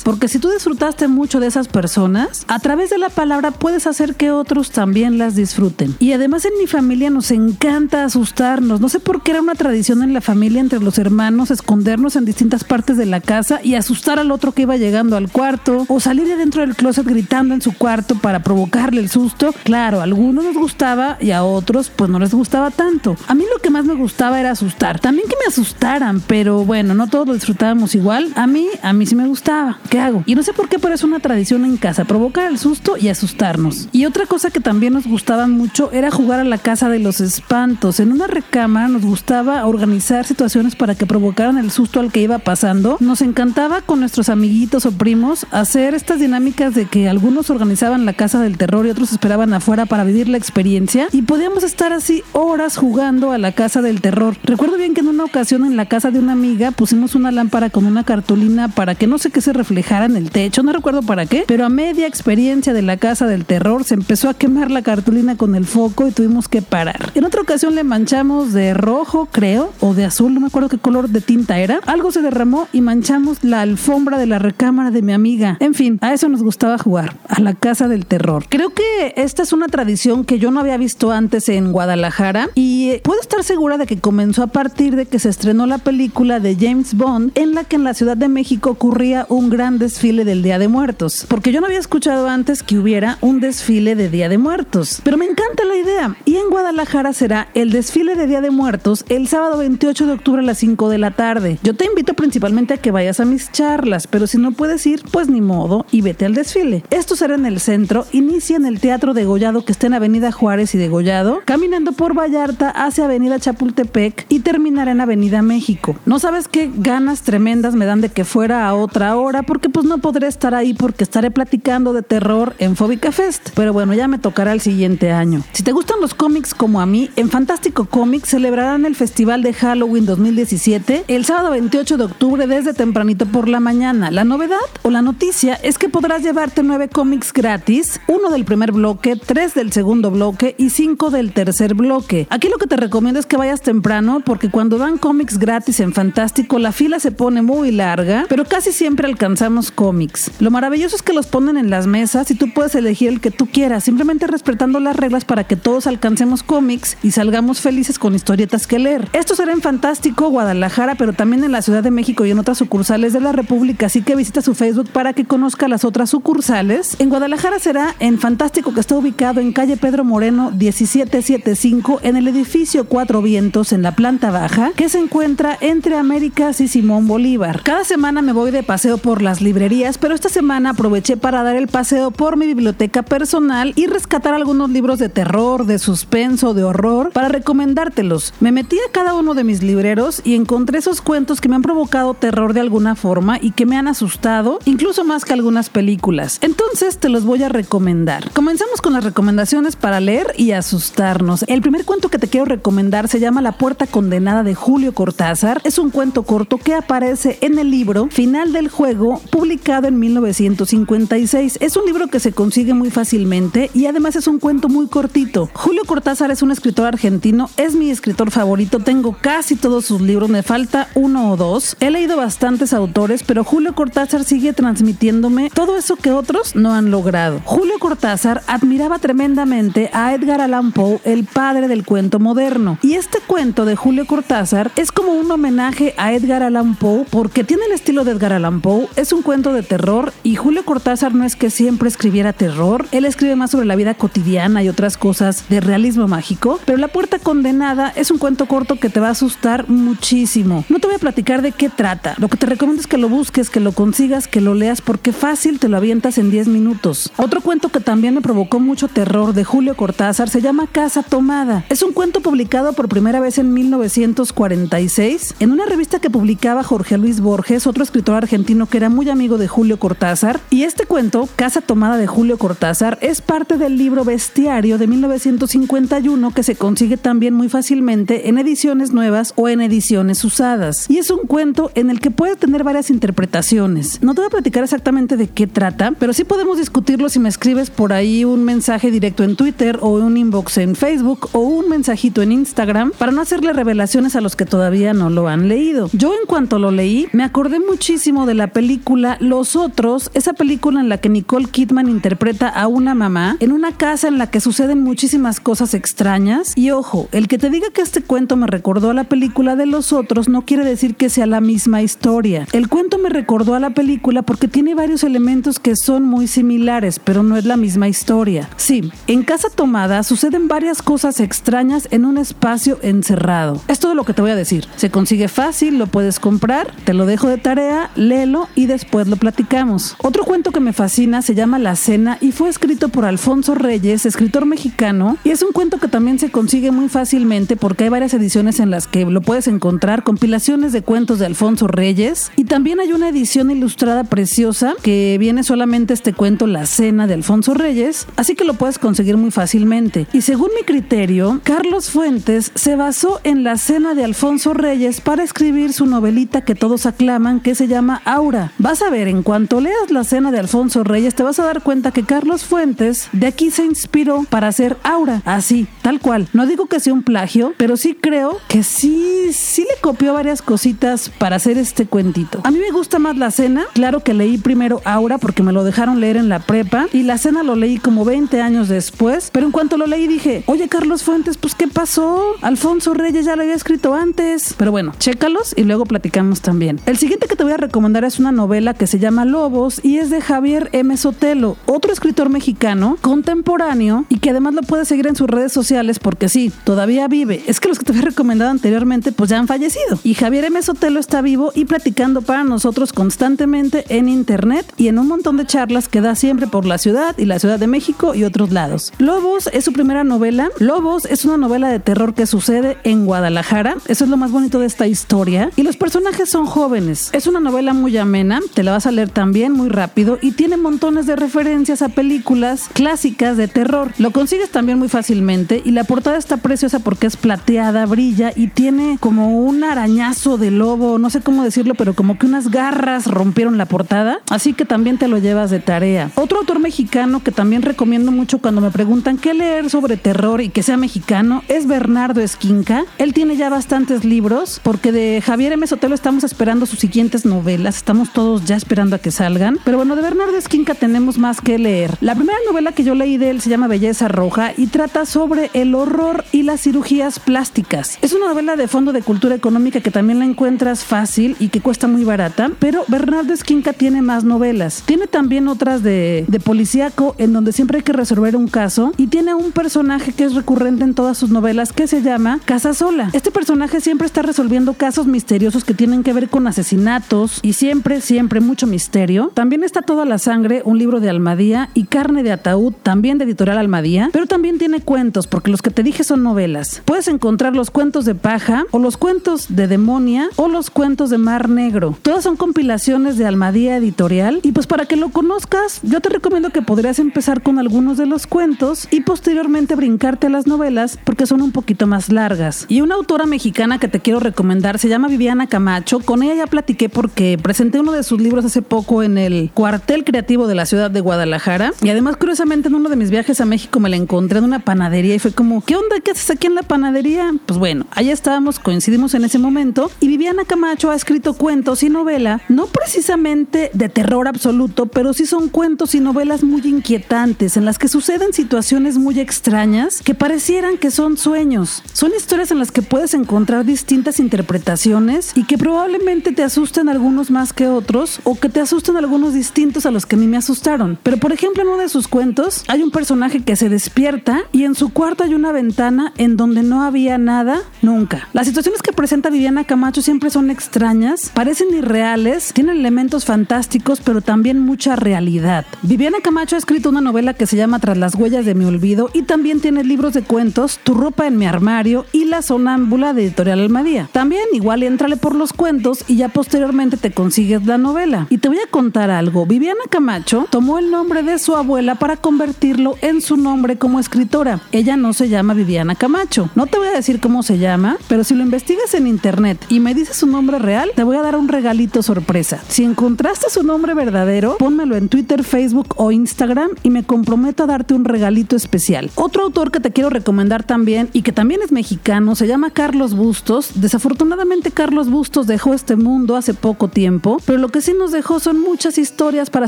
porque 0.03 0.29
si 0.29 0.39
tú 0.39 0.49
disfrutaste 0.49 1.09
mucho 1.09 1.41
de 1.41 1.47
esas 1.47 1.67
personas, 1.67 2.45
a 2.47 2.59
través 2.59 2.89
de 2.89 2.97
la 2.97 3.09
palabra 3.09 3.51
puedes 3.51 3.85
hacer 3.85 4.15
que 4.15 4.31
otros 4.31 4.71
también 4.71 5.17
las 5.17 5.35
disfruten. 5.35 5.93
Y 5.99 6.13
además 6.13 6.45
en 6.45 6.57
mi 6.57 6.67
familia 6.67 7.09
nos 7.09 7.31
encanta 7.31 8.05
asustarnos, 8.05 8.79
no 8.79 8.87
sé 8.87 9.01
por 9.01 9.23
qué 9.23 9.31
era 9.31 9.41
una 9.41 9.55
tradición 9.55 10.03
en 10.03 10.13
la 10.13 10.21
familia 10.21 10.61
entre 10.61 10.79
los 10.79 10.97
hermanos 10.97 11.51
escondernos 11.51 12.15
en 12.15 12.23
distintas 12.23 12.63
partes 12.63 12.95
de 12.95 13.05
la 13.05 13.19
casa 13.19 13.59
y 13.61 13.75
asustar 13.75 14.19
al 14.19 14.31
otro 14.31 14.53
que 14.53 14.61
iba 14.61 14.77
llegando 14.77 15.17
al 15.17 15.29
cuarto 15.29 15.85
o 15.89 15.99
salir 15.99 16.27
de 16.27 16.37
dentro 16.37 16.61
del 16.61 16.75
closet 16.75 17.05
gritando 17.05 17.53
en 17.53 17.61
su 17.61 17.73
cuarto 17.73 18.15
para 18.15 18.43
provocarle 18.43 19.01
el 19.01 19.09
susto. 19.09 19.53
Claro, 19.63 19.99
a 19.99 20.03
algunos 20.03 20.45
nos 20.45 20.55
gustaba 20.55 21.17
y 21.19 21.31
a 21.31 21.43
otros 21.43 21.89
pues 21.89 22.09
no 22.09 22.19
les 22.19 22.33
gustaba 22.33 22.71
tanto. 22.71 23.17
A 23.27 23.35
mí 23.35 23.43
lo 23.53 23.61
que 23.61 23.69
más 23.69 23.83
me 23.83 23.95
gustaba 23.95 24.39
era 24.39 24.51
asustar, 24.51 24.99
también 24.99 25.27
que 25.27 25.35
me 25.35 25.47
asustaran, 25.47 26.21
pero 26.21 26.63
bueno, 26.63 26.93
no 26.93 27.07
todos 27.07 27.27
lo 27.27 27.33
disfrutábamos 27.33 27.95
igual. 27.95 28.31
A 28.35 28.47
mí, 28.47 28.67
a 28.81 28.93
mí 28.93 29.05
sí 29.05 29.15
me 29.15 29.27
gustaba. 29.27 29.56
¿Qué 29.89 29.99
hago? 29.99 30.23
Y 30.25 30.35
no 30.35 30.43
sé 30.43 30.53
por 30.53 30.69
qué, 30.69 30.79
pero 30.79 30.93
es 30.93 31.03
una 31.03 31.19
tradición 31.19 31.65
en 31.65 31.77
casa, 31.77 32.05
provocar 32.05 32.49
el 32.51 32.57
susto 32.57 32.97
y 32.97 33.09
asustarnos. 33.09 33.89
Y 33.91 34.05
otra 34.05 34.25
cosa 34.25 34.51
que 34.51 34.59
también 34.59 34.93
nos 34.93 35.07
gustaba 35.07 35.47
mucho 35.47 35.91
era 35.91 36.11
jugar 36.11 36.39
a 36.39 36.43
la 36.43 36.57
casa 36.57 36.89
de 36.89 36.99
los 36.99 37.21
espantos. 37.21 37.99
En 37.99 38.11
una 38.11 38.27
recámara 38.27 38.87
nos 38.87 39.03
gustaba 39.03 39.65
organizar 39.65 40.25
situaciones 40.25 40.75
para 40.75 40.95
que 40.95 41.05
provocaran 41.05 41.57
el 41.57 41.71
susto 41.71 41.99
al 41.99 42.11
que 42.11 42.21
iba 42.21 42.39
pasando. 42.39 42.97
Nos 42.99 43.21
encantaba 43.21 43.81
con 43.81 43.99
nuestros 43.99 44.29
amiguitos 44.29 44.85
o 44.85 44.91
primos 44.91 45.47
hacer 45.51 45.93
estas 45.93 46.19
dinámicas 46.19 46.75
de 46.75 46.85
que 46.85 47.09
algunos 47.09 47.49
organizaban 47.49 48.05
la 48.05 48.13
casa 48.13 48.39
del 48.39 48.57
terror 48.57 48.85
y 48.85 48.89
otros 48.89 49.11
esperaban 49.11 49.53
afuera 49.53 49.85
para 49.85 50.03
vivir 50.03 50.27
la 50.27 50.37
experiencia 50.37 51.07
y 51.11 51.21
podíamos 51.21 51.63
estar 51.63 51.93
así 51.93 52.23
horas 52.33 52.77
jugando 52.77 53.31
a 53.31 53.37
la 53.37 53.51
casa 53.51 53.81
del 53.81 54.01
terror. 54.01 54.37
Recuerdo 54.43 54.77
bien 54.77 54.93
que 54.93 55.01
en 55.01 55.07
una 55.07 55.23
ocasión 55.23 55.65
en 55.65 55.75
la 55.75 55.85
casa 55.85 56.11
de 56.11 56.19
una 56.19 56.33
amiga 56.33 56.71
pusimos 56.71 57.15
una 57.15 57.31
lámpara 57.31 57.69
con 57.69 57.85
una 57.85 58.03
cartulina 58.03 58.67
para 58.67 58.95
que 58.95 59.07
no 59.07 59.17
sé 59.17 59.31
qué 59.31 59.41
se 59.53 59.77
en 59.87 60.17
el 60.17 60.29
techo, 60.29 60.61
no 60.63 60.73
recuerdo 60.73 61.01
para 61.01 61.25
qué, 61.25 61.45
pero 61.47 61.65
a 61.65 61.69
media 61.69 62.05
experiencia 62.05 62.73
de 62.73 62.81
la 62.81 62.97
casa 62.97 63.27
del 63.27 63.45
terror 63.45 63.85
se 63.85 63.93
empezó 63.93 64.27
a 64.27 64.33
quemar 64.33 64.71
la 64.71 64.81
cartulina 64.81 65.37
con 65.37 65.55
el 65.55 65.65
foco 65.65 66.07
y 66.07 66.11
tuvimos 66.11 66.49
que 66.49 66.61
parar. 66.61 67.11
En 67.15 67.23
otra 67.23 67.41
ocasión 67.41 67.73
le 67.73 67.85
manchamos 67.85 68.51
de 68.51 68.73
rojo, 68.73 69.29
creo, 69.31 69.71
o 69.79 69.93
de 69.93 70.03
azul, 70.03 70.33
no 70.33 70.41
me 70.41 70.47
acuerdo 70.47 70.67
qué 70.67 70.77
color 70.77 71.09
de 71.09 71.21
tinta 71.21 71.59
era. 71.59 71.79
Algo 71.85 72.11
se 72.11 72.21
derramó 72.21 72.67
y 72.73 72.81
manchamos 72.81 73.43
la 73.43 73.61
alfombra 73.61 74.17
de 74.17 74.25
la 74.25 74.39
recámara 74.39 74.91
de 74.91 75.01
mi 75.01 75.13
amiga. 75.13 75.57
En 75.61 75.73
fin, 75.73 75.97
a 76.01 76.13
eso 76.13 76.27
nos 76.27 76.43
gustaba 76.43 76.77
jugar, 76.77 77.15
a 77.29 77.39
la 77.39 77.53
casa 77.53 77.87
del 77.87 78.05
terror. 78.05 78.45
Creo 78.49 78.71
que 78.71 79.13
esta 79.15 79.43
es 79.43 79.53
una 79.53 79.67
tradición 79.67 80.25
que 80.25 80.39
yo 80.39 80.51
no 80.51 80.59
había 80.59 80.77
visto 80.77 81.11
antes 81.11 81.47
en 81.47 81.71
Guadalajara 81.71 82.49
y 82.55 82.97
puedo 83.03 83.21
estar 83.21 83.43
segura 83.43 83.77
de 83.77 83.85
que 83.85 83.99
comenzó 83.99 84.43
a 84.43 84.47
partir 84.47 84.95
de 84.95 85.05
que 85.05 85.19
se 85.19 85.29
estrenó 85.29 85.65
la 85.67 85.77
película 85.77 86.39
de 86.39 86.57
James 86.59 86.95
Bond 86.95 87.31
en 87.35 87.53
la 87.53 87.63
que 87.63 87.77
en 87.77 87.83
la 87.83 87.93
Ciudad 87.93 88.17
de 88.17 88.27
México 88.27 88.71
ocurría 88.71 89.25
un 89.29 89.49
gran 89.49 89.79
desfile 89.79 90.25
del 90.25 90.43
Día 90.43 90.59
de 90.59 90.67
Muertos. 90.67 91.25
Porque 91.27 91.51
yo 91.51 91.61
no 91.61 91.67
había 91.67 91.79
escuchado 91.79 92.27
antes 92.27 92.63
que 92.63 92.77
hubiera 92.77 93.17
un 93.21 93.39
desfile 93.39 93.95
de 93.95 94.09
Día 94.09 94.29
de 94.29 94.37
Muertos. 94.37 95.01
Pero 95.03 95.17
me 95.17 95.25
encanta 95.25 95.65
la 95.65 95.75
idea. 95.75 96.15
Y 96.25 96.37
en 96.37 96.49
Guadalajara 96.49 97.13
será 97.13 97.49
el 97.53 97.71
desfile 97.71 98.15
de 98.15 98.27
Día 98.27 98.41
de 98.41 98.51
Muertos 98.51 99.05
el 99.09 99.27
sábado 99.27 99.57
28 99.57 100.05
de 100.07 100.13
octubre 100.13 100.41
a 100.41 100.45
las 100.45 100.59
5 100.59 100.89
de 100.89 100.97
la 100.97 101.11
tarde. 101.11 101.59
Yo 101.63 101.75
te 101.75 101.85
invito 101.85 102.13
principalmente 102.13 102.73
a 102.73 102.77
que 102.77 102.91
vayas 102.91 103.19
a 103.19 103.25
mis 103.25 103.51
charlas, 103.51 104.07
pero 104.07 104.27
si 104.27 104.37
no 104.37 104.51
puedes 104.51 104.85
ir, 104.85 105.03
pues 105.11 105.29
ni 105.29 105.41
modo 105.41 105.85
y 105.91 106.01
vete 106.01 106.25
al 106.25 106.33
desfile. 106.33 106.83
Esto 106.89 107.15
será 107.15 107.35
en 107.35 107.45
el 107.45 107.59
centro, 107.59 108.05
inicia 108.11 108.55
en 108.55 108.65
el 108.65 108.79
Teatro 108.79 109.13
de 109.13 109.25
Gollado 109.25 109.65
que 109.65 109.71
está 109.71 109.87
en 109.87 109.93
Avenida 109.93 110.31
Juárez 110.31 110.75
y 110.75 110.77
de 110.77 110.87
Gollado, 110.89 111.41
caminando 111.45 111.91
por 111.91 112.17
Vallarta 112.17 112.69
hacia 112.69 113.05
Avenida 113.05 113.39
Chapultepec 113.39 114.25
y 114.29 114.39
terminará 114.39 114.91
en 114.91 115.01
Avenida 115.01 115.41
México. 115.41 115.95
No 116.05 116.19
sabes 116.19 116.47
qué 116.47 116.71
ganas 116.75 117.21
tremendas 117.21 117.75
me 117.75 117.85
dan 117.85 118.01
de 118.01 118.09
que 118.09 118.25
fuera 118.25 118.67
a 118.67 118.73
otra 118.75 119.16
ahora 119.17 119.43
porque 119.43 119.69
pues 119.69 119.85
no 119.85 119.97
podré 119.99 120.27
estar 120.27 120.55
ahí 120.55 120.73
porque 120.73 121.03
estaré 121.03 121.31
platicando 121.31 121.93
de 121.93 122.01
terror 122.01 122.55
en 122.59 122.75
Fóbica 122.75 123.11
Fest. 123.11 123.49
Pero 123.55 123.73
bueno, 123.73 123.93
ya 123.93 124.07
me 124.07 124.19
tocará 124.19 124.53
el 124.53 124.61
siguiente 124.61 125.11
año. 125.11 125.43
Si 125.53 125.63
te 125.63 125.71
gustan 125.71 126.01
los 126.01 126.13
cómics 126.13 126.53
como 126.53 126.81
a 126.81 126.85
mí, 126.85 127.09
en 127.15 127.29
Fantástico 127.29 127.85
Comics 127.85 128.29
celebrarán 128.29 128.85
el 128.85 128.95
Festival 128.95 129.43
de 129.43 129.53
Halloween 129.53 130.05
2017 130.05 131.05
el 131.07 131.25
sábado 131.25 131.51
28 131.51 131.97
de 131.97 132.03
octubre 132.03 132.47
desde 132.47 132.73
tempranito 132.73 133.25
por 133.25 133.47
la 133.47 133.59
mañana. 133.59 134.11
La 134.11 134.23
novedad 134.23 134.57
o 134.83 134.89
la 134.89 135.01
noticia 135.01 135.55
es 135.55 135.77
que 135.77 135.89
podrás 135.89 136.23
llevarte 136.23 136.63
nueve 136.63 136.89
cómics 136.89 137.33
gratis, 137.33 137.99
uno 138.07 138.29
del 138.29 138.45
primer 138.45 138.71
bloque, 138.71 139.15
tres 139.15 139.53
del 139.53 139.71
segundo 139.71 140.11
bloque 140.11 140.55
y 140.57 140.69
cinco 140.69 141.09
del 141.09 141.33
tercer 141.33 141.73
bloque. 141.73 142.27
Aquí 142.29 142.49
lo 142.49 142.57
que 142.57 142.67
te 142.67 142.77
recomiendo 142.77 143.19
es 143.19 143.25
que 143.25 143.37
vayas 143.37 143.61
temprano 143.61 144.21
porque 144.23 144.49
cuando 144.49 144.77
dan 144.77 144.97
cómics 144.97 145.37
gratis 145.39 145.79
en 145.79 145.93
Fantástico 145.93 146.59
la 146.59 146.71
fila 146.71 146.99
se 146.99 147.11
pone 147.11 147.41
muy 147.41 147.71
larga, 147.71 148.25
pero 148.29 148.45
casi 148.45 148.71
siempre 148.71 149.06
alcanzamos 149.07 149.71
cómics. 149.71 150.31
Lo 150.39 150.51
maravilloso 150.51 150.95
es 150.95 151.01
que 151.01 151.13
los 151.13 151.27
ponen 151.27 151.57
en 151.57 151.69
las 151.69 151.87
mesas 151.87 152.29
y 152.29 152.35
tú 152.35 152.53
puedes 152.53 152.75
elegir 152.75 153.09
el 153.09 153.21
que 153.21 153.31
tú 153.31 153.47
quieras, 153.47 153.85
simplemente 153.85 154.27
respetando 154.27 154.79
las 154.79 154.95
reglas 154.95 155.25
para 155.25 155.45
que 155.45 155.55
todos 155.55 155.87
alcancemos 155.87 156.43
cómics 156.43 156.97
y 157.01 157.11
salgamos 157.11 157.61
felices 157.61 157.97
con 157.99 158.15
historietas 158.15 158.67
que 158.67 158.79
leer. 158.79 159.07
Esto 159.13 159.35
será 159.35 159.53
en 159.53 159.61
Fantástico, 159.61 160.29
Guadalajara, 160.29 160.95
pero 160.95 161.13
también 161.13 161.43
en 161.43 161.51
la 161.51 161.61
Ciudad 161.61 161.83
de 161.83 161.91
México 161.91 162.25
y 162.25 162.31
en 162.31 162.39
otras 162.39 162.57
sucursales 162.57 163.13
de 163.13 163.21
la 163.21 163.31
República, 163.31 163.87
así 163.87 164.01
que 164.01 164.15
visita 164.15 164.41
su 164.41 164.53
Facebook 164.53 164.89
para 164.89 165.13
que 165.13 165.25
conozca 165.25 165.67
las 165.67 165.85
otras 165.85 166.09
sucursales. 166.09 166.95
En 166.99 167.09
Guadalajara 167.09 167.59
será 167.59 167.95
en 167.99 168.19
Fantástico 168.19 168.73
que 168.73 168.79
está 168.79 168.95
ubicado 168.95 169.39
en 169.39 169.53
calle 169.53 169.77
Pedro 169.77 170.03
Moreno 170.03 170.51
1775 170.51 172.01
en 172.03 172.17
el 172.17 172.27
edificio 172.27 172.85
Cuatro 172.85 173.21
Vientos 173.21 173.73
en 173.73 173.81
la 173.81 173.95
planta 173.95 174.31
baja 174.31 174.71
que 174.75 174.89
se 174.89 174.99
encuentra 174.99 175.57
entre 175.61 175.97
Américas 175.97 176.61
y 176.61 176.67
Simón 176.67 177.07
Bolívar. 177.07 177.61
Cada 177.63 177.83
semana 177.83 178.21
me 178.21 178.33
voy 178.33 178.51
de 178.51 178.63
paseo 178.63 178.96
por 178.97 179.21
las 179.21 179.41
librerías, 179.41 179.97
pero 179.97 180.13
esta 180.13 180.29
semana 180.29 180.71
aproveché 180.71 181.17
para 181.17 181.43
dar 181.43 181.55
el 181.55 181.67
paseo 181.67 182.11
por 182.11 182.37
mi 182.37 182.45
biblioteca 182.45 183.03
personal 183.03 183.73
y 183.75 183.87
rescatar 183.87 184.33
algunos 184.33 184.69
libros 184.69 184.99
de 184.99 185.09
terror, 185.09 185.65
de 185.65 185.79
suspenso, 185.79 186.53
de 186.53 186.63
horror 186.63 187.11
para 187.11 187.29
recomendártelos. 187.29 188.33
Me 188.39 188.51
metí 188.51 188.77
a 188.77 188.91
cada 188.91 189.13
uno 189.13 189.33
de 189.33 189.43
mis 189.43 189.63
libreros 189.63 190.21
y 190.23 190.35
encontré 190.35 190.79
esos 190.79 191.01
cuentos 191.01 191.41
que 191.41 191.49
me 191.49 191.55
han 191.55 191.61
provocado 191.61 192.13
terror 192.13 192.53
de 192.53 192.61
alguna 192.61 192.95
forma 192.95 193.37
y 193.41 193.51
que 193.51 193.65
me 193.65 193.77
han 193.77 193.87
asustado, 193.87 194.59
incluso 194.65 195.03
más 195.03 195.25
que 195.25 195.33
algunas 195.33 195.69
películas. 195.69 196.39
Entonces 196.41 196.97
te 196.97 197.09
los 197.09 197.25
voy 197.25 197.43
a 197.43 197.49
recomendar. 197.49 198.31
Comenzamos 198.31 198.81
con 198.81 198.93
las 198.93 199.03
recomendaciones 199.03 199.75
para 199.75 199.99
leer 199.99 200.33
y 200.37 200.51
asustarnos. 200.51 201.43
El 201.47 201.61
primer 201.61 201.85
cuento 201.85 202.09
que 202.09 202.19
te 202.19 202.27
quiero 202.27 202.45
recomendar 202.45 203.07
se 203.07 203.19
llama 203.19 203.41
La 203.41 203.53
puerta 203.53 203.87
condenada 203.87 204.43
de 204.43 204.55
Julio 204.55 204.93
Cortázar. 204.93 205.61
Es 205.63 205.77
un 205.77 205.89
cuento 205.89 206.23
corto 206.23 206.57
que 206.57 206.73
aparece 206.73 207.37
en 207.41 207.59
el 207.59 207.71
libro 207.71 208.07
Final 208.11 208.53
del 208.53 208.69
juego, 208.69 208.86
publicado 208.95 209.87
en 209.87 209.99
1956. 209.99 211.57
Es 211.61 211.75
un 211.75 211.85
libro 211.85 212.07
que 212.07 212.19
se 212.19 212.31
consigue 212.31 212.73
muy 212.73 212.89
fácilmente 212.89 213.69
y 213.73 213.85
además 213.85 214.15
es 214.15 214.27
un 214.27 214.39
cuento 214.39 214.69
muy 214.69 214.87
cortito. 214.87 215.49
Julio 215.53 215.83
Cortázar 215.85 216.31
es 216.31 216.41
un 216.41 216.51
escritor 216.51 216.87
argentino, 216.87 217.49
es 217.57 217.75
mi 217.75 217.89
escritor 217.89 218.31
favorito, 218.31 218.79
tengo 218.79 219.15
casi 219.19 219.55
todos 219.55 219.85
sus 219.85 220.01
libros, 220.01 220.29
me 220.29 220.43
falta 220.43 220.89
uno 220.95 221.31
o 221.31 221.37
dos. 221.37 221.75
He 221.79 221.91
leído 221.91 222.17
bastantes 222.17 222.73
autores, 222.73 223.23
pero 223.23 223.43
Julio 223.43 223.75
Cortázar 223.75 224.23
sigue 224.23 224.53
transmitiéndome 224.53 225.49
todo 225.53 225.77
eso 225.77 225.95
que 225.95 226.11
otros 226.11 226.55
no 226.55 226.73
han 226.73 226.91
logrado. 226.91 227.41
Julio 227.45 227.79
Cortázar 227.79 228.41
admiraba 228.47 228.99
tremendamente 228.99 229.89
a 229.93 230.13
Edgar 230.13 230.41
Allan 230.41 230.71
Poe, 230.71 230.99
el 231.03 231.25
padre 231.25 231.67
del 231.67 231.85
cuento 231.85 232.19
moderno. 232.19 232.77
Y 232.81 232.93
este 232.93 233.19
cuento 233.25 233.65
de 233.65 233.75
Julio 233.75 234.05
Cortázar 234.05 234.71
es 234.75 234.91
como 234.91 235.13
un 235.13 235.29
homenaje 235.31 235.93
a 235.97 236.13
Edgar 236.13 236.43
Allan 236.43 236.75
Poe 236.75 237.05
porque 237.09 237.43
tiene 237.43 237.65
el 237.65 237.71
estilo 237.71 238.03
de 238.03 238.11
Edgar 238.11 238.33
Allan 238.33 238.61
Poe, 238.61 238.76
es 238.95 239.13
un 239.13 239.21
cuento 239.21 239.53
de 239.53 239.63
terror 239.63 240.13
y 240.23 240.35
Julio 240.35 240.65
Cortázar 240.65 241.15
no 241.15 241.23
es 241.23 241.35
que 241.35 241.49
siempre 241.49 241.89
escribiera 241.89 242.33
terror, 242.33 242.85
él 242.91 243.05
escribe 243.05 243.35
más 243.35 243.51
sobre 243.51 243.65
la 243.65 243.75
vida 243.75 243.93
cotidiana 243.93 244.63
y 244.63 244.69
otras 244.69 244.97
cosas 244.97 245.45
de 245.49 245.59
realismo 245.59 246.07
mágico, 246.07 246.59
pero 246.65 246.77
La 246.77 246.87
puerta 246.87 247.19
condenada 247.19 247.91
es 247.95 248.11
un 248.11 248.17
cuento 248.17 248.45
corto 248.45 248.79
que 248.79 248.89
te 248.89 248.99
va 248.99 249.07
a 249.07 249.11
asustar 249.11 249.67
muchísimo. 249.67 250.63
No 250.69 250.79
te 250.79 250.87
voy 250.87 250.95
a 250.95 250.99
platicar 250.99 251.41
de 251.41 251.51
qué 251.51 251.69
trata, 251.69 252.15
lo 252.17 252.27
que 252.27 252.37
te 252.37 252.45
recomiendo 252.45 252.81
es 252.81 252.87
que 252.87 252.97
lo 252.97 253.09
busques, 253.09 253.49
que 253.49 253.59
lo 253.59 253.71
consigas, 253.71 254.27
que 254.27 254.41
lo 254.41 254.53
leas 254.53 254.81
porque 254.81 255.11
fácil 255.11 255.59
te 255.59 255.69
lo 255.69 255.77
avientas 255.77 256.17
en 256.17 256.29
10 256.29 256.47
minutos. 256.47 257.11
Otro 257.17 257.41
cuento 257.41 257.69
que 257.69 257.79
también 257.79 258.13
me 258.13 258.21
provocó 258.21 258.59
mucho 258.59 258.87
terror 258.87 259.33
de 259.33 259.43
Julio 259.43 259.75
Cortázar 259.75 260.29
se 260.29 260.41
llama 260.41 260.67
Casa 260.67 261.03
Tomada. 261.03 261.65
Es 261.69 261.81
un 261.81 261.93
cuento 261.93 262.21
publicado 262.21 262.73
por 262.73 262.89
primera 262.89 263.19
vez 263.19 263.37
en 263.37 263.53
1946 263.53 265.35
en 265.39 265.51
una 265.51 265.65
revista 265.65 265.99
que 265.99 266.09
publicaba 266.09 266.63
Jorge 266.63 266.97
Luis 266.97 267.21
Borges, 267.21 267.67
otro 267.67 267.83
escritor 267.83 268.15
argentino 268.17 268.66
que 268.67 268.77
era 268.77 268.89
muy 268.89 269.09
amigo 269.09 269.37
de 269.37 269.47
Julio 269.47 269.79
Cortázar. 269.79 270.39
Y 270.49 270.63
este 270.63 270.85
cuento, 270.85 271.27
Casa 271.35 271.61
Tomada 271.61 271.97
de 271.97 272.07
Julio 272.07 272.37
Cortázar, 272.37 272.97
es 273.01 273.21
parte 273.21 273.57
del 273.57 273.77
libro 273.77 274.03
Bestiario 274.03 274.77
de 274.77 274.87
1951 274.87 276.31
que 276.31 276.43
se 276.43 276.55
consigue 276.55 276.97
también 276.97 277.33
muy 277.33 277.49
fácilmente 277.49 278.29
en 278.29 278.37
ediciones 278.37 278.91
nuevas 278.91 279.33
o 279.35 279.49
en 279.49 279.61
ediciones 279.61 280.23
usadas. 280.23 280.89
Y 280.89 280.97
es 280.97 281.09
un 281.09 281.27
cuento 281.27 281.71
en 281.75 281.89
el 281.89 281.99
que 281.99 282.11
puede 282.11 282.35
tener 282.35 282.63
varias 282.63 282.89
interpretaciones. 282.89 283.99
No 284.01 284.13
te 284.13 284.21
voy 284.21 284.27
a 284.27 284.31
platicar 284.31 284.63
exactamente 284.63 285.17
de 285.17 285.27
qué 285.27 285.47
trata, 285.47 285.93
pero 285.97 286.13
sí 286.13 286.23
podemos 286.23 286.57
discutirlo 286.57 287.09
si 287.09 287.19
me 287.19 287.29
escribes 287.29 287.69
por 287.69 287.93
ahí 287.93 288.25
un 288.25 288.43
mensaje 288.43 288.91
directo 288.91 289.23
en 289.23 289.35
Twitter 289.35 289.79
o 289.81 289.89
un 289.89 290.17
inbox 290.17 290.57
en 290.57 290.75
Facebook 290.75 291.29
o 291.33 291.39
un 291.39 291.69
mensajito 291.69 292.21
en 292.21 292.31
Instagram 292.31 292.91
para 292.97 293.11
no 293.11 293.21
hacerle 293.21 293.53
revelaciones 293.53 294.15
a 294.15 294.21
los 294.21 294.35
que 294.35 294.45
todavía 294.45 294.93
no 294.93 295.09
lo 295.09 295.27
han 295.27 295.47
leído. 295.47 295.89
Yo 295.93 296.13
en 296.13 296.25
cuanto 296.27 296.59
lo 296.59 296.71
leí, 296.71 297.07
me 297.13 297.23
acordé 297.23 297.59
muchísimo 297.59 298.25
de 298.25 298.33
la 298.33 298.47
película 298.57 299.17
Los 299.19 299.55
Otros, 299.55 300.09
esa 300.15 300.33
película 300.33 300.79
en 300.79 300.89
la 300.89 300.97
que 300.97 301.09
Nicole 301.09 301.45
Kidman 301.45 301.89
interpreta 301.89 302.49
a 302.49 302.65
una 302.65 302.95
mamá 302.95 303.37
en 303.39 303.51
una 303.51 303.77
casa 303.77 304.07
en 304.07 304.17
la 304.17 304.31
que 304.31 304.39
suceden 304.39 304.81
muchísimas 304.81 305.39
cosas 305.39 305.75
extrañas. 305.75 306.53
Y 306.55 306.71
ojo, 306.71 307.07
el 307.11 307.27
que 307.27 307.37
te 307.37 307.51
diga 307.51 307.67
que 307.69 307.83
este 307.83 308.01
cuento 308.01 308.35
me 308.35 308.47
recordó 308.47 308.89
a 308.89 308.95
la 308.95 309.03
película 309.03 309.55
de 309.55 309.67
Los 309.67 309.93
Otros 309.93 310.27
no 310.27 310.41
quiere 310.41 310.65
decir 310.65 310.95
que 310.95 311.09
sea 311.11 311.27
la 311.27 311.39
misma 311.39 311.83
historia. 311.83 312.47
El 312.51 312.67
cuento 312.67 312.97
me 312.97 313.09
recordó 313.09 313.53
a 313.53 313.59
la 313.59 313.75
película 313.75 314.23
porque 314.23 314.47
tiene 314.47 314.73
varios 314.73 315.03
elementos 315.03 315.59
que 315.59 315.75
son 315.75 316.05
muy 316.05 316.25
similares, 316.25 316.97
pero 316.97 317.21
no 317.21 317.37
es 317.37 317.45
la 317.45 317.57
misma 317.57 317.87
historia. 317.87 318.49
Sí, 318.55 318.91
en 319.05 319.21
Casa 319.21 319.49
Tomada 319.53 320.01
suceden 320.01 320.47
varias 320.47 320.81
cosas 320.81 321.19
extrañas 321.19 321.87
en 321.91 322.05
un 322.05 322.17
espacio 322.17 322.79
encerrado. 322.81 323.61
Es 323.67 323.79
todo 323.79 323.93
lo 323.93 324.03
que 324.03 324.15
te 324.15 324.23
voy 324.23 324.31
a 324.31 324.35
decir. 324.35 324.65
Se 324.77 324.89
consigue 324.89 325.27
fácil, 325.27 325.77
lo 325.77 325.85
puedes 325.85 326.19
comprar, 326.19 326.73
te 326.85 326.95
lo 326.95 327.05
dejo 327.05 327.27
de 327.27 327.37
tarea, 327.37 327.91
léelo 327.95 328.36
y 328.55 328.65
después 328.65 329.07
lo 329.07 329.15
platicamos. 329.15 329.95
Otro 329.99 330.23
cuento 330.23 330.51
que 330.51 330.59
me 330.59 330.73
fascina 330.73 331.21
se 331.21 331.35
llama 331.35 331.59
La 331.59 331.75
Cena 331.75 332.17
y 332.21 332.31
fue 332.31 332.49
escrito 332.49 332.89
por 332.89 333.05
Alfonso 333.05 333.55
Reyes, 333.55 334.05
escritor 334.05 334.45
mexicano, 334.45 335.17
y 335.23 335.31
es 335.31 335.41
un 335.41 335.51
cuento 335.51 335.79
que 335.79 335.87
también 335.87 336.19
se 336.19 336.29
consigue 336.29 336.71
muy 336.71 336.89
fácilmente 336.89 337.55
porque 337.55 337.85
hay 337.85 337.89
varias 337.89 338.13
ediciones 338.13 338.59
en 338.59 338.69
las 338.69 338.87
que 338.87 339.05
lo 339.05 339.21
puedes 339.21 339.47
encontrar, 339.47 340.03
compilaciones 340.03 340.71
de 340.71 340.81
cuentos 340.81 341.19
de 341.19 341.25
Alfonso 341.25 341.67
Reyes, 341.67 342.31
y 342.35 342.45
también 342.45 342.79
hay 342.79 342.91
una 342.91 343.09
edición 343.09 343.51
ilustrada 343.51 344.03
preciosa 344.03 344.75
que 344.81 345.17
viene 345.19 345.43
solamente 345.43 345.93
este 345.93 346.13
cuento 346.13 346.47
La 346.47 346.65
Cena 346.65 347.07
de 347.07 347.13
Alfonso 347.13 347.53
Reyes, 347.53 348.07
así 348.15 348.35
que 348.35 348.45
lo 348.45 348.53
puedes 348.53 348.79
conseguir 348.79 349.17
muy 349.17 349.31
fácilmente. 349.31 350.07
Y 350.13 350.21
según 350.21 350.49
mi 350.55 350.63
criterio, 350.63 351.41
Carlos 351.43 351.89
Fuentes 351.89 352.51
se 352.55 352.75
basó 352.75 353.19
en 353.23 353.43
La 353.43 353.57
Cena 353.57 353.93
de 353.93 354.03
Alfonso 354.03 354.53
Reyes 354.53 355.01
para 355.01 355.23
escribir 355.23 355.73
su 355.73 355.85
novelita 355.85 356.41
que 356.41 356.55
todos 356.55 356.85
aclaman 356.85 357.39
que 357.39 357.55
se 357.55 357.67
llama 357.67 358.01
Aura. 358.05 358.26
Vas 358.57 358.81
a 358.81 358.89
ver, 358.89 359.07
en 359.07 359.23
cuanto 359.23 359.61
leas 359.61 359.89
La 359.89 360.03
Cena 360.03 360.31
de 360.31 360.39
Alfonso 360.39 360.83
Reyes, 360.83 361.15
te 361.15 361.23
vas 361.23 361.39
a 361.39 361.45
dar 361.45 361.61
cuenta 361.61 361.91
que 361.91 362.03
Carlos 362.03 362.43
Fuentes 362.43 363.07
de 363.13 363.25
aquí 363.25 363.51
se 363.51 363.63
inspiró 363.63 364.25
para 364.29 364.49
hacer 364.49 364.75
Aura, 364.83 365.21
así, 365.23 365.65
tal 365.81 366.01
cual. 366.01 366.27
No 366.33 366.45
digo 366.45 366.65
que 366.65 366.81
sea 366.81 366.91
un 366.91 367.03
plagio, 367.03 367.53
pero 367.55 367.77
sí 367.77 367.95
creo 367.99 368.37
que 368.49 368.63
sí, 368.63 369.31
sí 369.31 369.61
le 369.61 369.79
copió 369.79 370.13
varias 370.13 370.41
cositas 370.41 371.09
para 371.09 371.37
hacer 371.37 371.57
este 371.57 371.85
cuentito. 371.85 372.41
A 372.43 372.51
mí 372.51 372.59
me 372.59 372.71
gusta 372.71 372.99
más 372.99 373.15
La 373.15 373.31
Cena, 373.31 373.65
claro 373.73 374.01
que 374.01 374.13
leí 374.13 374.37
primero 374.37 374.81
Aura 374.83 375.19
porque 375.19 375.41
me 375.41 375.53
lo 375.53 375.63
dejaron 375.63 376.01
leer 376.01 376.17
en 376.17 376.27
la 376.27 376.39
prepa 376.39 376.87
y 376.91 377.03
La 377.03 377.17
Cena 377.17 377.43
lo 377.43 377.55
leí 377.55 377.77
como 377.77 378.03
20 378.03 378.41
años 378.41 378.67
después, 378.67 379.29
pero 379.31 379.45
en 379.45 379.53
cuanto 379.53 379.77
lo 379.77 379.87
leí 379.87 380.05
dije, 380.05 380.43
oye 380.47 380.67
Carlos 380.67 381.03
Fuentes, 381.03 381.37
pues 381.37 381.55
¿qué 381.55 381.69
pasó? 381.69 382.35
Alfonso 382.41 382.93
Reyes 382.93 383.25
ya 383.25 383.37
lo 383.37 383.43
había 383.43 383.55
escrito 383.55 383.93
antes. 383.93 384.53
Pero 384.57 384.71
bueno, 384.71 384.91
chécalos 384.99 385.53
y 385.55 385.63
luego 385.63 385.85
platicamos 385.85 386.41
también. 386.41 386.81
El 386.85 386.97
siguiente 386.97 387.27
que 387.27 387.37
te 387.37 387.43
voy 387.43 387.53
a 387.53 387.57
recomendar 387.57 388.03
es 388.03 388.16
una 388.19 388.31
novela 388.31 388.73
que 388.73 388.87
se 388.87 388.99
llama 388.99 389.25
Lobos 389.25 389.79
y 389.83 389.97
es 389.97 390.09
de 390.09 390.21
Javier 390.21 390.69
M. 390.71 390.95
Sotelo, 390.97 391.57
otro 391.65 391.91
escritor 391.91 392.29
mexicano 392.29 392.97
contemporáneo 393.01 394.05
y 394.09 394.19
que 394.19 394.31
además 394.31 394.53
lo 394.53 394.61
puedes 394.61 394.87
seguir 394.87 395.07
en 395.07 395.15
sus 395.15 395.27
redes 395.27 395.51
sociales 395.51 395.99
porque 395.99 396.29
sí, 396.29 396.51
todavía 396.63 397.07
vive. 397.07 397.43
Es 397.47 397.59
que 397.59 397.67
los 397.67 397.79
que 397.79 397.85
te 397.85 397.91
había 397.91 398.03
recomendado 398.03 398.51
anteriormente 398.51 399.11
pues 399.11 399.29
ya 399.29 399.39
han 399.39 399.47
fallecido. 399.47 399.99
Y 400.03 400.13
Javier 400.13 400.45
M. 400.45 400.61
Sotelo 400.61 400.99
está 400.99 401.21
vivo 401.21 401.51
y 401.55 401.65
platicando 401.65 402.21
para 402.21 402.43
nosotros 402.43 402.93
constantemente 402.93 403.85
en 403.89 404.09
internet 404.09 404.65
y 404.77 404.87
en 404.87 404.99
un 404.99 405.07
montón 405.07 405.37
de 405.37 405.45
charlas 405.45 405.87
que 405.87 406.01
da 406.01 406.15
siempre 406.15 406.47
por 406.47 406.65
la 406.65 406.77
ciudad 406.77 407.15
y 407.17 407.25
la 407.25 407.39
Ciudad 407.39 407.59
de 407.59 407.67
México 407.67 408.15
y 408.15 408.23
otros 408.23 408.51
lados. 408.51 408.93
Lobos 408.97 409.49
es 409.53 409.65
su 409.65 409.73
primera 409.73 410.03
novela. 410.03 410.49
Lobos 410.59 411.05
es 411.05 411.25
una 411.25 411.37
novela 411.37 411.69
de 411.69 411.79
terror 411.79 412.13
que 412.13 412.25
sucede 412.25 412.77
en 412.83 413.05
Guadalajara. 413.05 413.77
Eso 413.87 414.03
es 414.03 414.09
lo 414.09 414.17
más 414.17 414.31
bonito 414.31 414.59
de 414.59 414.65
esta 414.65 414.87
historia. 414.87 415.51
Y 415.55 415.63
los 415.63 415.77
personajes 415.77 416.29
son 416.29 416.45
jóvenes. 416.45 417.09
Es 417.13 417.27
una 417.27 417.39
novela 417.39 417.73
muy 417.73 417.97
amena, 418.07 418.39
te 418.53 418.63
la 418.63 418.71
vas 418.71 418.87
a 418.87 418.91
leer 418.91 419.09
también 419.09 419.51
muy 419.51 419.67
rápido 419.67 420.17
y 420.21 420.31
tiene 420.31 420.55
montones 420.55 421.05
de 421.05 421.17
referencias 421.17 421.81
a 421.81 421.89
películas 421.89 422.69
clásicas 422.73 423.35
de 423.35 423.49
terror. 423.49 423.91
Lo 423.97 424.11
consigues 424.11 424.49
también 424.49 424.79
muy 424.79 424.87
fácilmente 424.87 425.61
y 425.63 425.71
la 425.71 425.83
portada 425.83 426.17
está 426.17 426.37
preciosa 426.37 426.79
porque 426.79 427.07
es 427.07 427.17
plateada, 427.17 427.85
brilla 427.85 428.31
y 428.33 428.47
tiene 428.47 428.97
como 428.99 429.39
un 429.41 429.63
arañazo 429.63 430.37
de 430.37 430.51
lobo, 430.51 430.97
no 430.99 431.09
sé 431.09 431.19
cómo 431.21 431.43
decirlo, 431.43 431.75
pero 431.75 431.93
como 431.93 432.17
que 432.17 432.25
unas 432.25 432.49
garras 432.49 433.07
rompieron 433.07 433.57
la 433.57 433.65
portada, 433.65 434.21
así 434.29 434.53
que 434.53 434.63
también 434.63 434.97
te 434.97 435.09
lo 435.09 435.17
llevas 435.17 435.51
de 435.51 435.59
tarea. 435.59 436.09
Otro 436.15 436.39
autor 436.39 436.59
mexicano 436.59 437.21
que 437.23 437.31
también 437.31 437.61
recomiendo 437.61 438.11
mucho 438.11 438.39
cuando 438.39 438.61
me 438.61 438.71
preguntan 438.71 439.17
qué 439.17 439.33
leer 439.33 439.69
sobre 439.69 439.97
terror 439.97 440.39
y 440.39 440.49
que 440.49 440.63
sea 440.63 440.77
mexicano 440.77 441.43
es 441.49 441.67
Bernardo 441.67 442.21
Esquinca. 442.21 442.85
Él 442.97 443.13
tiene 443.13 443.35
ya 443.35 443.49
bastantes 443.49 444.05
libros 444.05 444.61
porque 444.63 444.91
de 444.91 445.21
Javier 445.23 445.51
M. 445.53 445.67
Sotelo 445.67 445.93
estamos 445.93 446.23
esperando 446.23 446.65
sus 446.65 446.79
siguientes 446.79 447.25
novelas, 447.25 447.83
todos 448.05 448.45
ya 448.45 448.55
esperando 448.55 448.95
a 448.95 448.99
que 448.99 449.11
salgan, 449.11 449.57
pero 449.63 449.77
bueno, 449.77 449.95
de 449.95 450.01
Bernardo 450.01 450.37
Esquinca 450.37 450.75
tenemos 450.75 451.17
más 451.17 451.41
que 451.41 451.57
leer. 451.57 451.97
La 452.01 452.15
primera 452.15 452.37
novela 452.47 452.71
que 452.71 452.83
yo 452.83 452.95
leí 452.95 453.17
de 453.17 453.29
él 453.29 453.41
se 453.41 453.49
llama 453.49 453.67
Belleza 453.67 454.07
Roja 454.07 454.53
y 454.55 454.67
trata 454.67 455.05
sobre 455.05 455.49
el 455.53 455.75
horror 455.75 456.25
y 456.31 456.43
las 456.43 456.61
cirugías 456.61 457.19
plásticas. 457.19 457.97
Es 458.01 458.13
una 458.13 458.29
novela 458.29 458.55
de 458.55 458.67
fondo 458.67 458.93
de 458.93 459.01
cultura 459.01 459.35
económica 459.35 459.81
que 459.81 459.91
también 459.91 460.19
la 460.19 460.25
encuentras 460.25 460.83
fácil 460.83 461.35
y 461.39 461.49
que 461.49 461.61
cuesta 461.61 461.87
muy 461.87 462.03
barata, 462.03 462.51
pero 462.59 462.83
Bernardo 462.87 463.33
Esquinca 463.33 463.73
tiene 463.73 464.01
más 464.01 464.23
novelas. 464.23 464.83
Tiene 464.85 465.07
también 465.07 465.47
otras 465.47 465.83
de, 465.83 466.25
de 466.27 466.39
policíaco 466.39 467.15
en 467.17 467.33
donde 467.33 467.51
siempre 467.51 467.77
hay 467.77 467.83
que 467.83 467.93
resolver 467.93 468.35
un 468.35 468.47
caso 468.47 468.93
y 468.97 469.07
tiene 469.07 469.33
un 469.33 469.51
personaje 469.51 470.13
que 470.13 470.23
es 470.23 470.35
recurrente 470.35 470.83
en 470.83 470.93
todas 470.93 471.17
sus 471.17 471.29
novelas 471.29 471.73
que 471.73 471.87
se 471.87 472.01
llama 472.01 472.39
Casa 472.45 472.73
Sola. 472.73 473.09
Este 473.13 473.31
personaje 473.31 473.81
siempre 473.81 474.05
está 474.07 474.21
resolviendo 474.21 474.73
casos 474.73 475.07
misteriosos 475.07 475.63
que 475.63 475.73
tienen 475.73 476.03
que 476.03 476.13
ver 476.13 476.29
con 476.29 476.47
asesinatos 476.47 477.39
y 477.41 477.53
siempre, 477.53 477.86
siempre 478.01 478.39
mucho 478.39 478.67
misterio. 478.67 479.31
También 479.33 479.63
está 479.63 479.81
Toda 479.81 480.05
la 480.05 480.17
Sangre, 480.17 480.61
un 480.65 480.77
libro 480.77 480.99
de 480.99 481.09
Almadía 481.09 481.69
y 481.73 481.85
Carne 481.85 482.23
de 482.23 482.31
Ataúd, 482.31 482.73
también 482.83 483.17
de 483.17 483.25
editorial 483.25 483.57
Almadía, 483.57 484.09
pero 484.11 484.25
también 484.27 484.57
tiene 484.57 484.81
cuentos 484.81 485.27
porque 485.27 485.51
los 485.51 485.61
que 485.61 485.71
te 485.71 485.83
dije 485.83 486.03
son 486.03 486.23
novelas. 486.23 486.81
Puedes 486.85 487.07
encontrar 487.07 487.55
los 487.55 487.71
cuentos 487.71 488.05
de 488.05 488.15
paja 488.15 488.65
o 488.71 488.79
los 488.79 488.97
cuentos 488.97 489.47
de 489.49 489.67
demonia 489.67 490.29
o 490.35 490.47
los 490.47 490.69
cuentos 490.69 491.09
de 491.09 491.17
Mar 491.17 491.49
Negro. 491.49 491.97
Todas 492.01 492.23
son 492.23 492.35
compilaciones 492.35 493.17
de 493.17 493.25
Almadía 493.25 493.77
Editorial 493.77 494.39
y 494.43 494.51
pues 494.51 494.67
para 494.67 494.85
que 494.85 494.97
lo 494.97 495.09
conozcas, 495.09 495.79
yo 495.83 496.01
te 496.01 496.09
recomiendo 496.09 496.49
que 496.49 496.61
podrías 496.61 496.99
empezar 496.99 497.41
con 497.41 497.59
algunos 497.59 497.97
de 497.97 498.05
los 498.05 498.27
cuentos 498.27 498.87
y 498.91 499.01
posteriormente 499.01 499.75
brincarte 499.75 500.27
a 500.27 500.29
las 500.29 500.47
novelas 500.47 500.99
porque 501.03 501.25
son 501.25 501.41
un 501.41 501.51
poquito 501.51 501.87
más 501.87 502.11
largas. 502.11 502.65
Y 502.67 502.81
una 502.81 502.95
autora 502.95 503.25
mexicana 503.25 503.79
que 503.79 503.87
te 503.87 503.99
quiero 503.99 504.19
recomendar 504.19 504.79
se 504.79 504.89
llama 504.89 505.07
Viviana 505.07 505.47
Camacho. 505.47 505.99
Con 505.99 506.23
ella 506.23 506.35
ya 506.35 506.47
platiqué 506.47 506.89
porque 506.89 507.39
presenté 507.41 507.76
uno 507.79 507.91
de 507.91 508.03
sus 508.03 508.21
libros 508.21 508.45
hace 508.45 508.61
poco 508.61 509.03
en 509.03 509.17
el 509.17 509.51
cuartel 509.53 510.03
creativo 510.03 510.47
de 510.47 510.55
la 510.55 510.65
ciudad 510.65 510.91
de 510.91 511.01
Guadalajara. 511.01 511.73
Y 511.81 511.89
además, 511.89 512.17
curiosamente, 512.17 512.67
en 512.69 512.75
uno 512.75 512.89
de 512.89 512.95
mis 512.95 513.09
viajes 513.09 513.41
a 513.41 513.45
México 513.45 513.79
me 513.79 513.89
la 513.89 513.95
encontré 513.95 514.39
en 514.39 514.45
una 514.45 514.59
panadería 514.59 515.15
y 515.15 515.19
fue 515.19 515.31
como, 515.31 515.63
¿qué 515.63 515.75
onda? 515.75 515.99
¿Qué 516.03 516.11
haces 516.11 516.29
aquí 516.29 516.47
en 516.47 516.55
la 516.55 516.63
panadería? 516.63 517.33
Pues 517.45 517.59
bueno, 517.59 517.85
allá 517.91 518.13
estábamos, 518.13 518.59
coincidimos 518.59 519.13
en 519.13 519.25
ese 519.25 519.39
momento. 519.39 519.91
Y 519.99 520.07
Viviana 520.07 520.45
Camacho 520.45 520.91
ha 520.91 520.95
escrito 520.95 521.33
cuentos 521.33 521.83
y 521.83 521.89
novela, 521.89 522.41
no 522.49 522.67
precisamente 522.67 523.71
de 523.73 523.89
terror 523.89 524.27
absoluto, 524.27 524.87
pero 524.87 525.13
sí 525.13 525.25
son 525.25 525.49
cuentos 525.49 525.95
y 525.95 525.99
novelas 525.99 526.43
muy 526.43 526.61
inquietantes 526.65 527.57
en 527.57 527.65
las 527.65 527.77
que 527.77 527.87
suceden 527.87 528.33
situaciones 528.33 528.97
muy 528.97 529.19
extrañas 529.19 530.01
que 530.01 530.15
parecieran 530.15 530.77
que 530.77 530.91
son 530.91 531.17
sueños. 531.17 531.83
Son 531.93 532.11
historias 532.15 532.51
en 532.51 532.59
las 532.59 532.71
que 532.71 532.81
puedes 532.81 533.13
encontrar 533.13 533.65
distintas 533.65 534.19
interpretaciones 534.19 535.31
y 535.35 535.45
que 535.45 535.57
probablemente 535.57 536.31
te 536.31 536.43
asusten 536.43 536.89
algunos 536.89 537.31
más 537.31 537.53
que 537.53 537.66
otros 537.69 538.19
o 538.23 538.39
que 538.39 538.49
te 538.49 538.59
asusten 538.59 538.97
algunos 538.97 539.33
distintos 539.33 539.85
a 539.85 539.91
los 539.91 540.05
que 540.05 540.15
a 540.15 540.19
mí 540.19 540.27
me 540.27 540.37
asustaron. 540.37 540.97
Pero 541.03 541.17
por 541.17 541.31
ejemplo 541.31 541.63
en 541.63 541.69
uno 541.69 541.77
de 541.77 541.89
sus 541.89 542.07
cuentos 542.07 542.63
hay 542.67 542.81
un 542.81 542.91
personaje 542.91 543.43
que 543.43 543.55
se 543.55 543.69
despierta 543.69 544.43
y 544.51 544.63
en 544.63 544.75
su 544.75 544.89
cuarto 544.89 545.23
hay 545.23 545.33
una 545.33 545.51
ventana 545.51 546.13
en 546.17 546.37
donde 546.37 546.63
no 546.63 546.83
había 546.83 547.17
nada 547.17 547.61
nunca. 547.81 548.27
Las 548.33 548.47
situaciones 548.47 548.81
que 548.81 548.93
presenta 548.93 549.29
Viviana 549.29 549.65
Camacho 549.65 550.01
siempre 550.01 550.29
son 550.29 550.49
extrañas, 550.49 551.31
parecen 551.33 551.73
irreales, 551.73 552.53
tienen 552.53 552.77
elementos 552.77 553.25
fantásticos 553.25 554.01
pero 554.03 554.21
también 554.21 554.59
mucha 554.59 554.95
realidad. 554.95 555.65
Viviana 555.81 556.17
Camacho 556.23 556.55
ha 556.55 556.59
escrito 556.59 556.89
una 556.89 557.01
novela 557.01 557.33
que 557.33 557.47
se 557.47 557.57
llama 557.57 557.79
Tras 557.79 557.97
las 557.97 558.15
huellas 558.15 558.45
de 558.45 558.55
mi 558.55 558.65
olvido 558.65 559.09
y 559.13 559.23
también 559.23 559.61
tiene 559.61 559.83
libros 559.83 560.13
de 560.13 560.23
cuentos 560.23 560.79
Tu 560.83 560.93
ropa 560.93 561.27
en 561.27 561.37
mi 561.37 561.45
armario 561.45 562.05
y 562.11 562.25
La 562.25 562.41
sonámbula 562.41 563.13
de 563.13 563.23
Editorial 563.23 563.59
Almadía. 563.59 564.09
También 564.11 564.45
igual 564.53 564.83
entrale 564.83 565.17
por 565.17 565.35
los 565.35 565.53
cuentos 565.53 566.03
y 566.07 566.15
ya 566.17 566.29
posteriormente 566.29 566.97
te 566.97 567.11
consigues 567.11 567.56
la 567.65 567.77
novela. 567.77 568.27
Y 568.29 568.37
te 568.37 568.47
voy 568.47 568.59
a 568.59 568.69
contar 568.69 569.09
algo. 569.09 569.45
Viviana 569.45 569.81
Camacho 569.89 570.47
tomó 570.49 570.79
el 570.79 570.91
nombre 570.91 571.23
de 571.23 571.39
su 571.39 571.55
abuela 571.55 571.95
para 571.95 572.17
convertirlo 572.17 572.95
en 573.01 573.21
su 573.21 573.37
nombre 573.37 573.77
como 573.77 573.99
escritora. 573.99 574.59
Ella 574.71 574.97
no 574.97 575.13
se 575.13 575.29
llama 575.29 575.53
Viviana 575.53 575.95
Camacho. 575.95 576.49
No 576.55 576.67
te 576.67 576.77
voy 576.77 576.87
a 576.87 576.91
decir 576.91 577.19
cómo 577.19 577.43
se 577.43 577.57
llama, 577.57 577.97
pero 578.07 578.23
si 578.23 578.35
lo 578.35 578.43
investigas 578.43 578.93
en 578.93 579.07
internet 579.07 579.63
y 579.69 579.79
me 579.79 579.93
dices 579.93 580.17
su 580.17 580.27
nombre 580.27 580.59
real, 580.59 580.91
te 580.95 581.03
voy 581.03 581.17
a 581.17 581.21
dar 581.21 581.35
un 581.35 581.47
regalito 581.47 582.03
sorpresa. 582.03 582.61
Si 582.67 582.83
encontraste 582.83 583.49
su 583.49 583.63
nombre 583.63 583.93
verdadero, 583.93 584.57
pónmelo 584.57 584.95
en 584.95 585.09
Twitter, 585.09 585.43
Facebook 585.43 585.95
o 585.97 586.11
Instagram 586.11 586.71
y 586.83 586.89
me 586.89 587.03
comprometo 587.03 587.63
a 587.63 587.67
darte 587.67 587.93
un 587.93 588.05
regalito 588.05 588.55
especial. 588.55 589.11
Otro 589.15 589.43
autor 589.43 589.71
que 589.71 589.79
te 589.79 589.91
quiero 589.91 590.09
recomendar 590.09 590.63
también 590.63 591.09
y 591.13 591.21
que 591.21 591.31
también 591.31 591.61
es 591.63 591.71
mexicano 591.71 592.35
se 592.35 592.47
llama 592.47 592.71
Carlos 592.71 593.15
Bustos. 593.15 593.71
Desafortunadamente 593.75 594.71
Carlos 594.71 595.09
Bustos 595.09 595.47
dejó 595.47 595.73
este 595.73 595.95
mundo 595.95 596.35
hace 596.35 596.53
poco 596.53 596.87
tiempo, 596.87 597.36
pero 597.45 597.57
lo 597.57 597.69
que 597.69 597.81
sí 597.81 597.93
nos 597.93 598.11
dejó 598.11 598.39
son 598.39 598.59
muchas 598.59 598.97
historias 598.97 599.49
para 599.49 599.67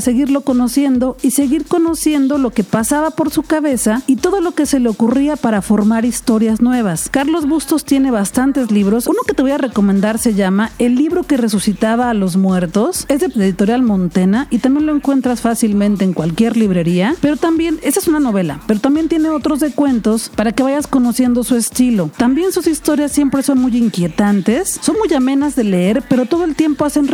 seguirlo 0.00 0.42
conociendo 0.42 1.16
y 1.22 1.32
seguir 1.32 1.64
conociendo 1.66 2.38
lo 2.38 2.50
que 2.50 2.64
pasaba 2.64 3.10
por 3.10 3.30
su 3.30 3.42
cabeza 3.42 4.02
y 4.06 4.16
todo 4.16 4.40
lo 4.40 4.52
que 4.52 4.66
se 4.66 4.80
le 4.80 4.88
ocurría 4.88 5.36
para 5.36 5.62
formar 5.62 6.04
historias 6.04 6.60
nuevas. 6.60 7.08
Carlos 7.10 7.46
Bustos 7.46 7.84
tiene 7.84 8.10
bastantes 8.10 8.70
libros. 8.70 9.06
Uno 9.06 9.20
que 9.26 9.34
te 9.34 9.42
voy 9.42 9.52
a 9.52 9.58
recomendar 9.58 10.18
se 10.18 10.34
llama 10.34 10.70
El 10.78 10.94
libro 10.96 11.24
que 11.24 11.36
resucitaba 11.36 12.10
a 12.10 12.14
los 12.14 12.36
muertos. 12.36 13.06
Es 13.08 13.20
de 13.20 13.26
editorial 13.26 13.82
Montena 13.82 14.46
y 14.50 14.58
también 14.58 14.86
lo 14.86 14.94
encuentras 14.94 15.40
fácilmente 15.40 16.04
en 16.04 16.12
cualquier 16.12 16.56
librería. 16.56 17.14
Pero 17.20 17.36
también, 17.36 17.78
esa 17.82 18.00
es 18.00 18.08
una 18.08 18.20
novela, 18.20 18.60
pero 18.66 18.80
también 18.80 19.08
tiene 19.08 19.30
otros 19.30 19.60
de 19.60 19.72
cuentos 19.72 20.30
para 20.34 20.52
que 20.52 20.62
vayas 20.62 20.86
conociendo 20.86 21.44
su 21.44 21.56
estilo. 21.56 22.10
También 22.16 22.52
sus 22.52 22.66
historias 22.66 23.12
siempre 23.12 23.42
son 23.42 23.58
muy 23.58 23.76
inquietantes, 23.76 24.78
son 24.82 24.96
muy 24.98 25.12
amenas 25.14 25.56
de 25.56 25.64
leer, 25.64 26.02
pero 26.08 26.26
todo 26.26 26.44
el 26.44 26.54
tiempo 26.54 26.84
hacen 26.84 27.08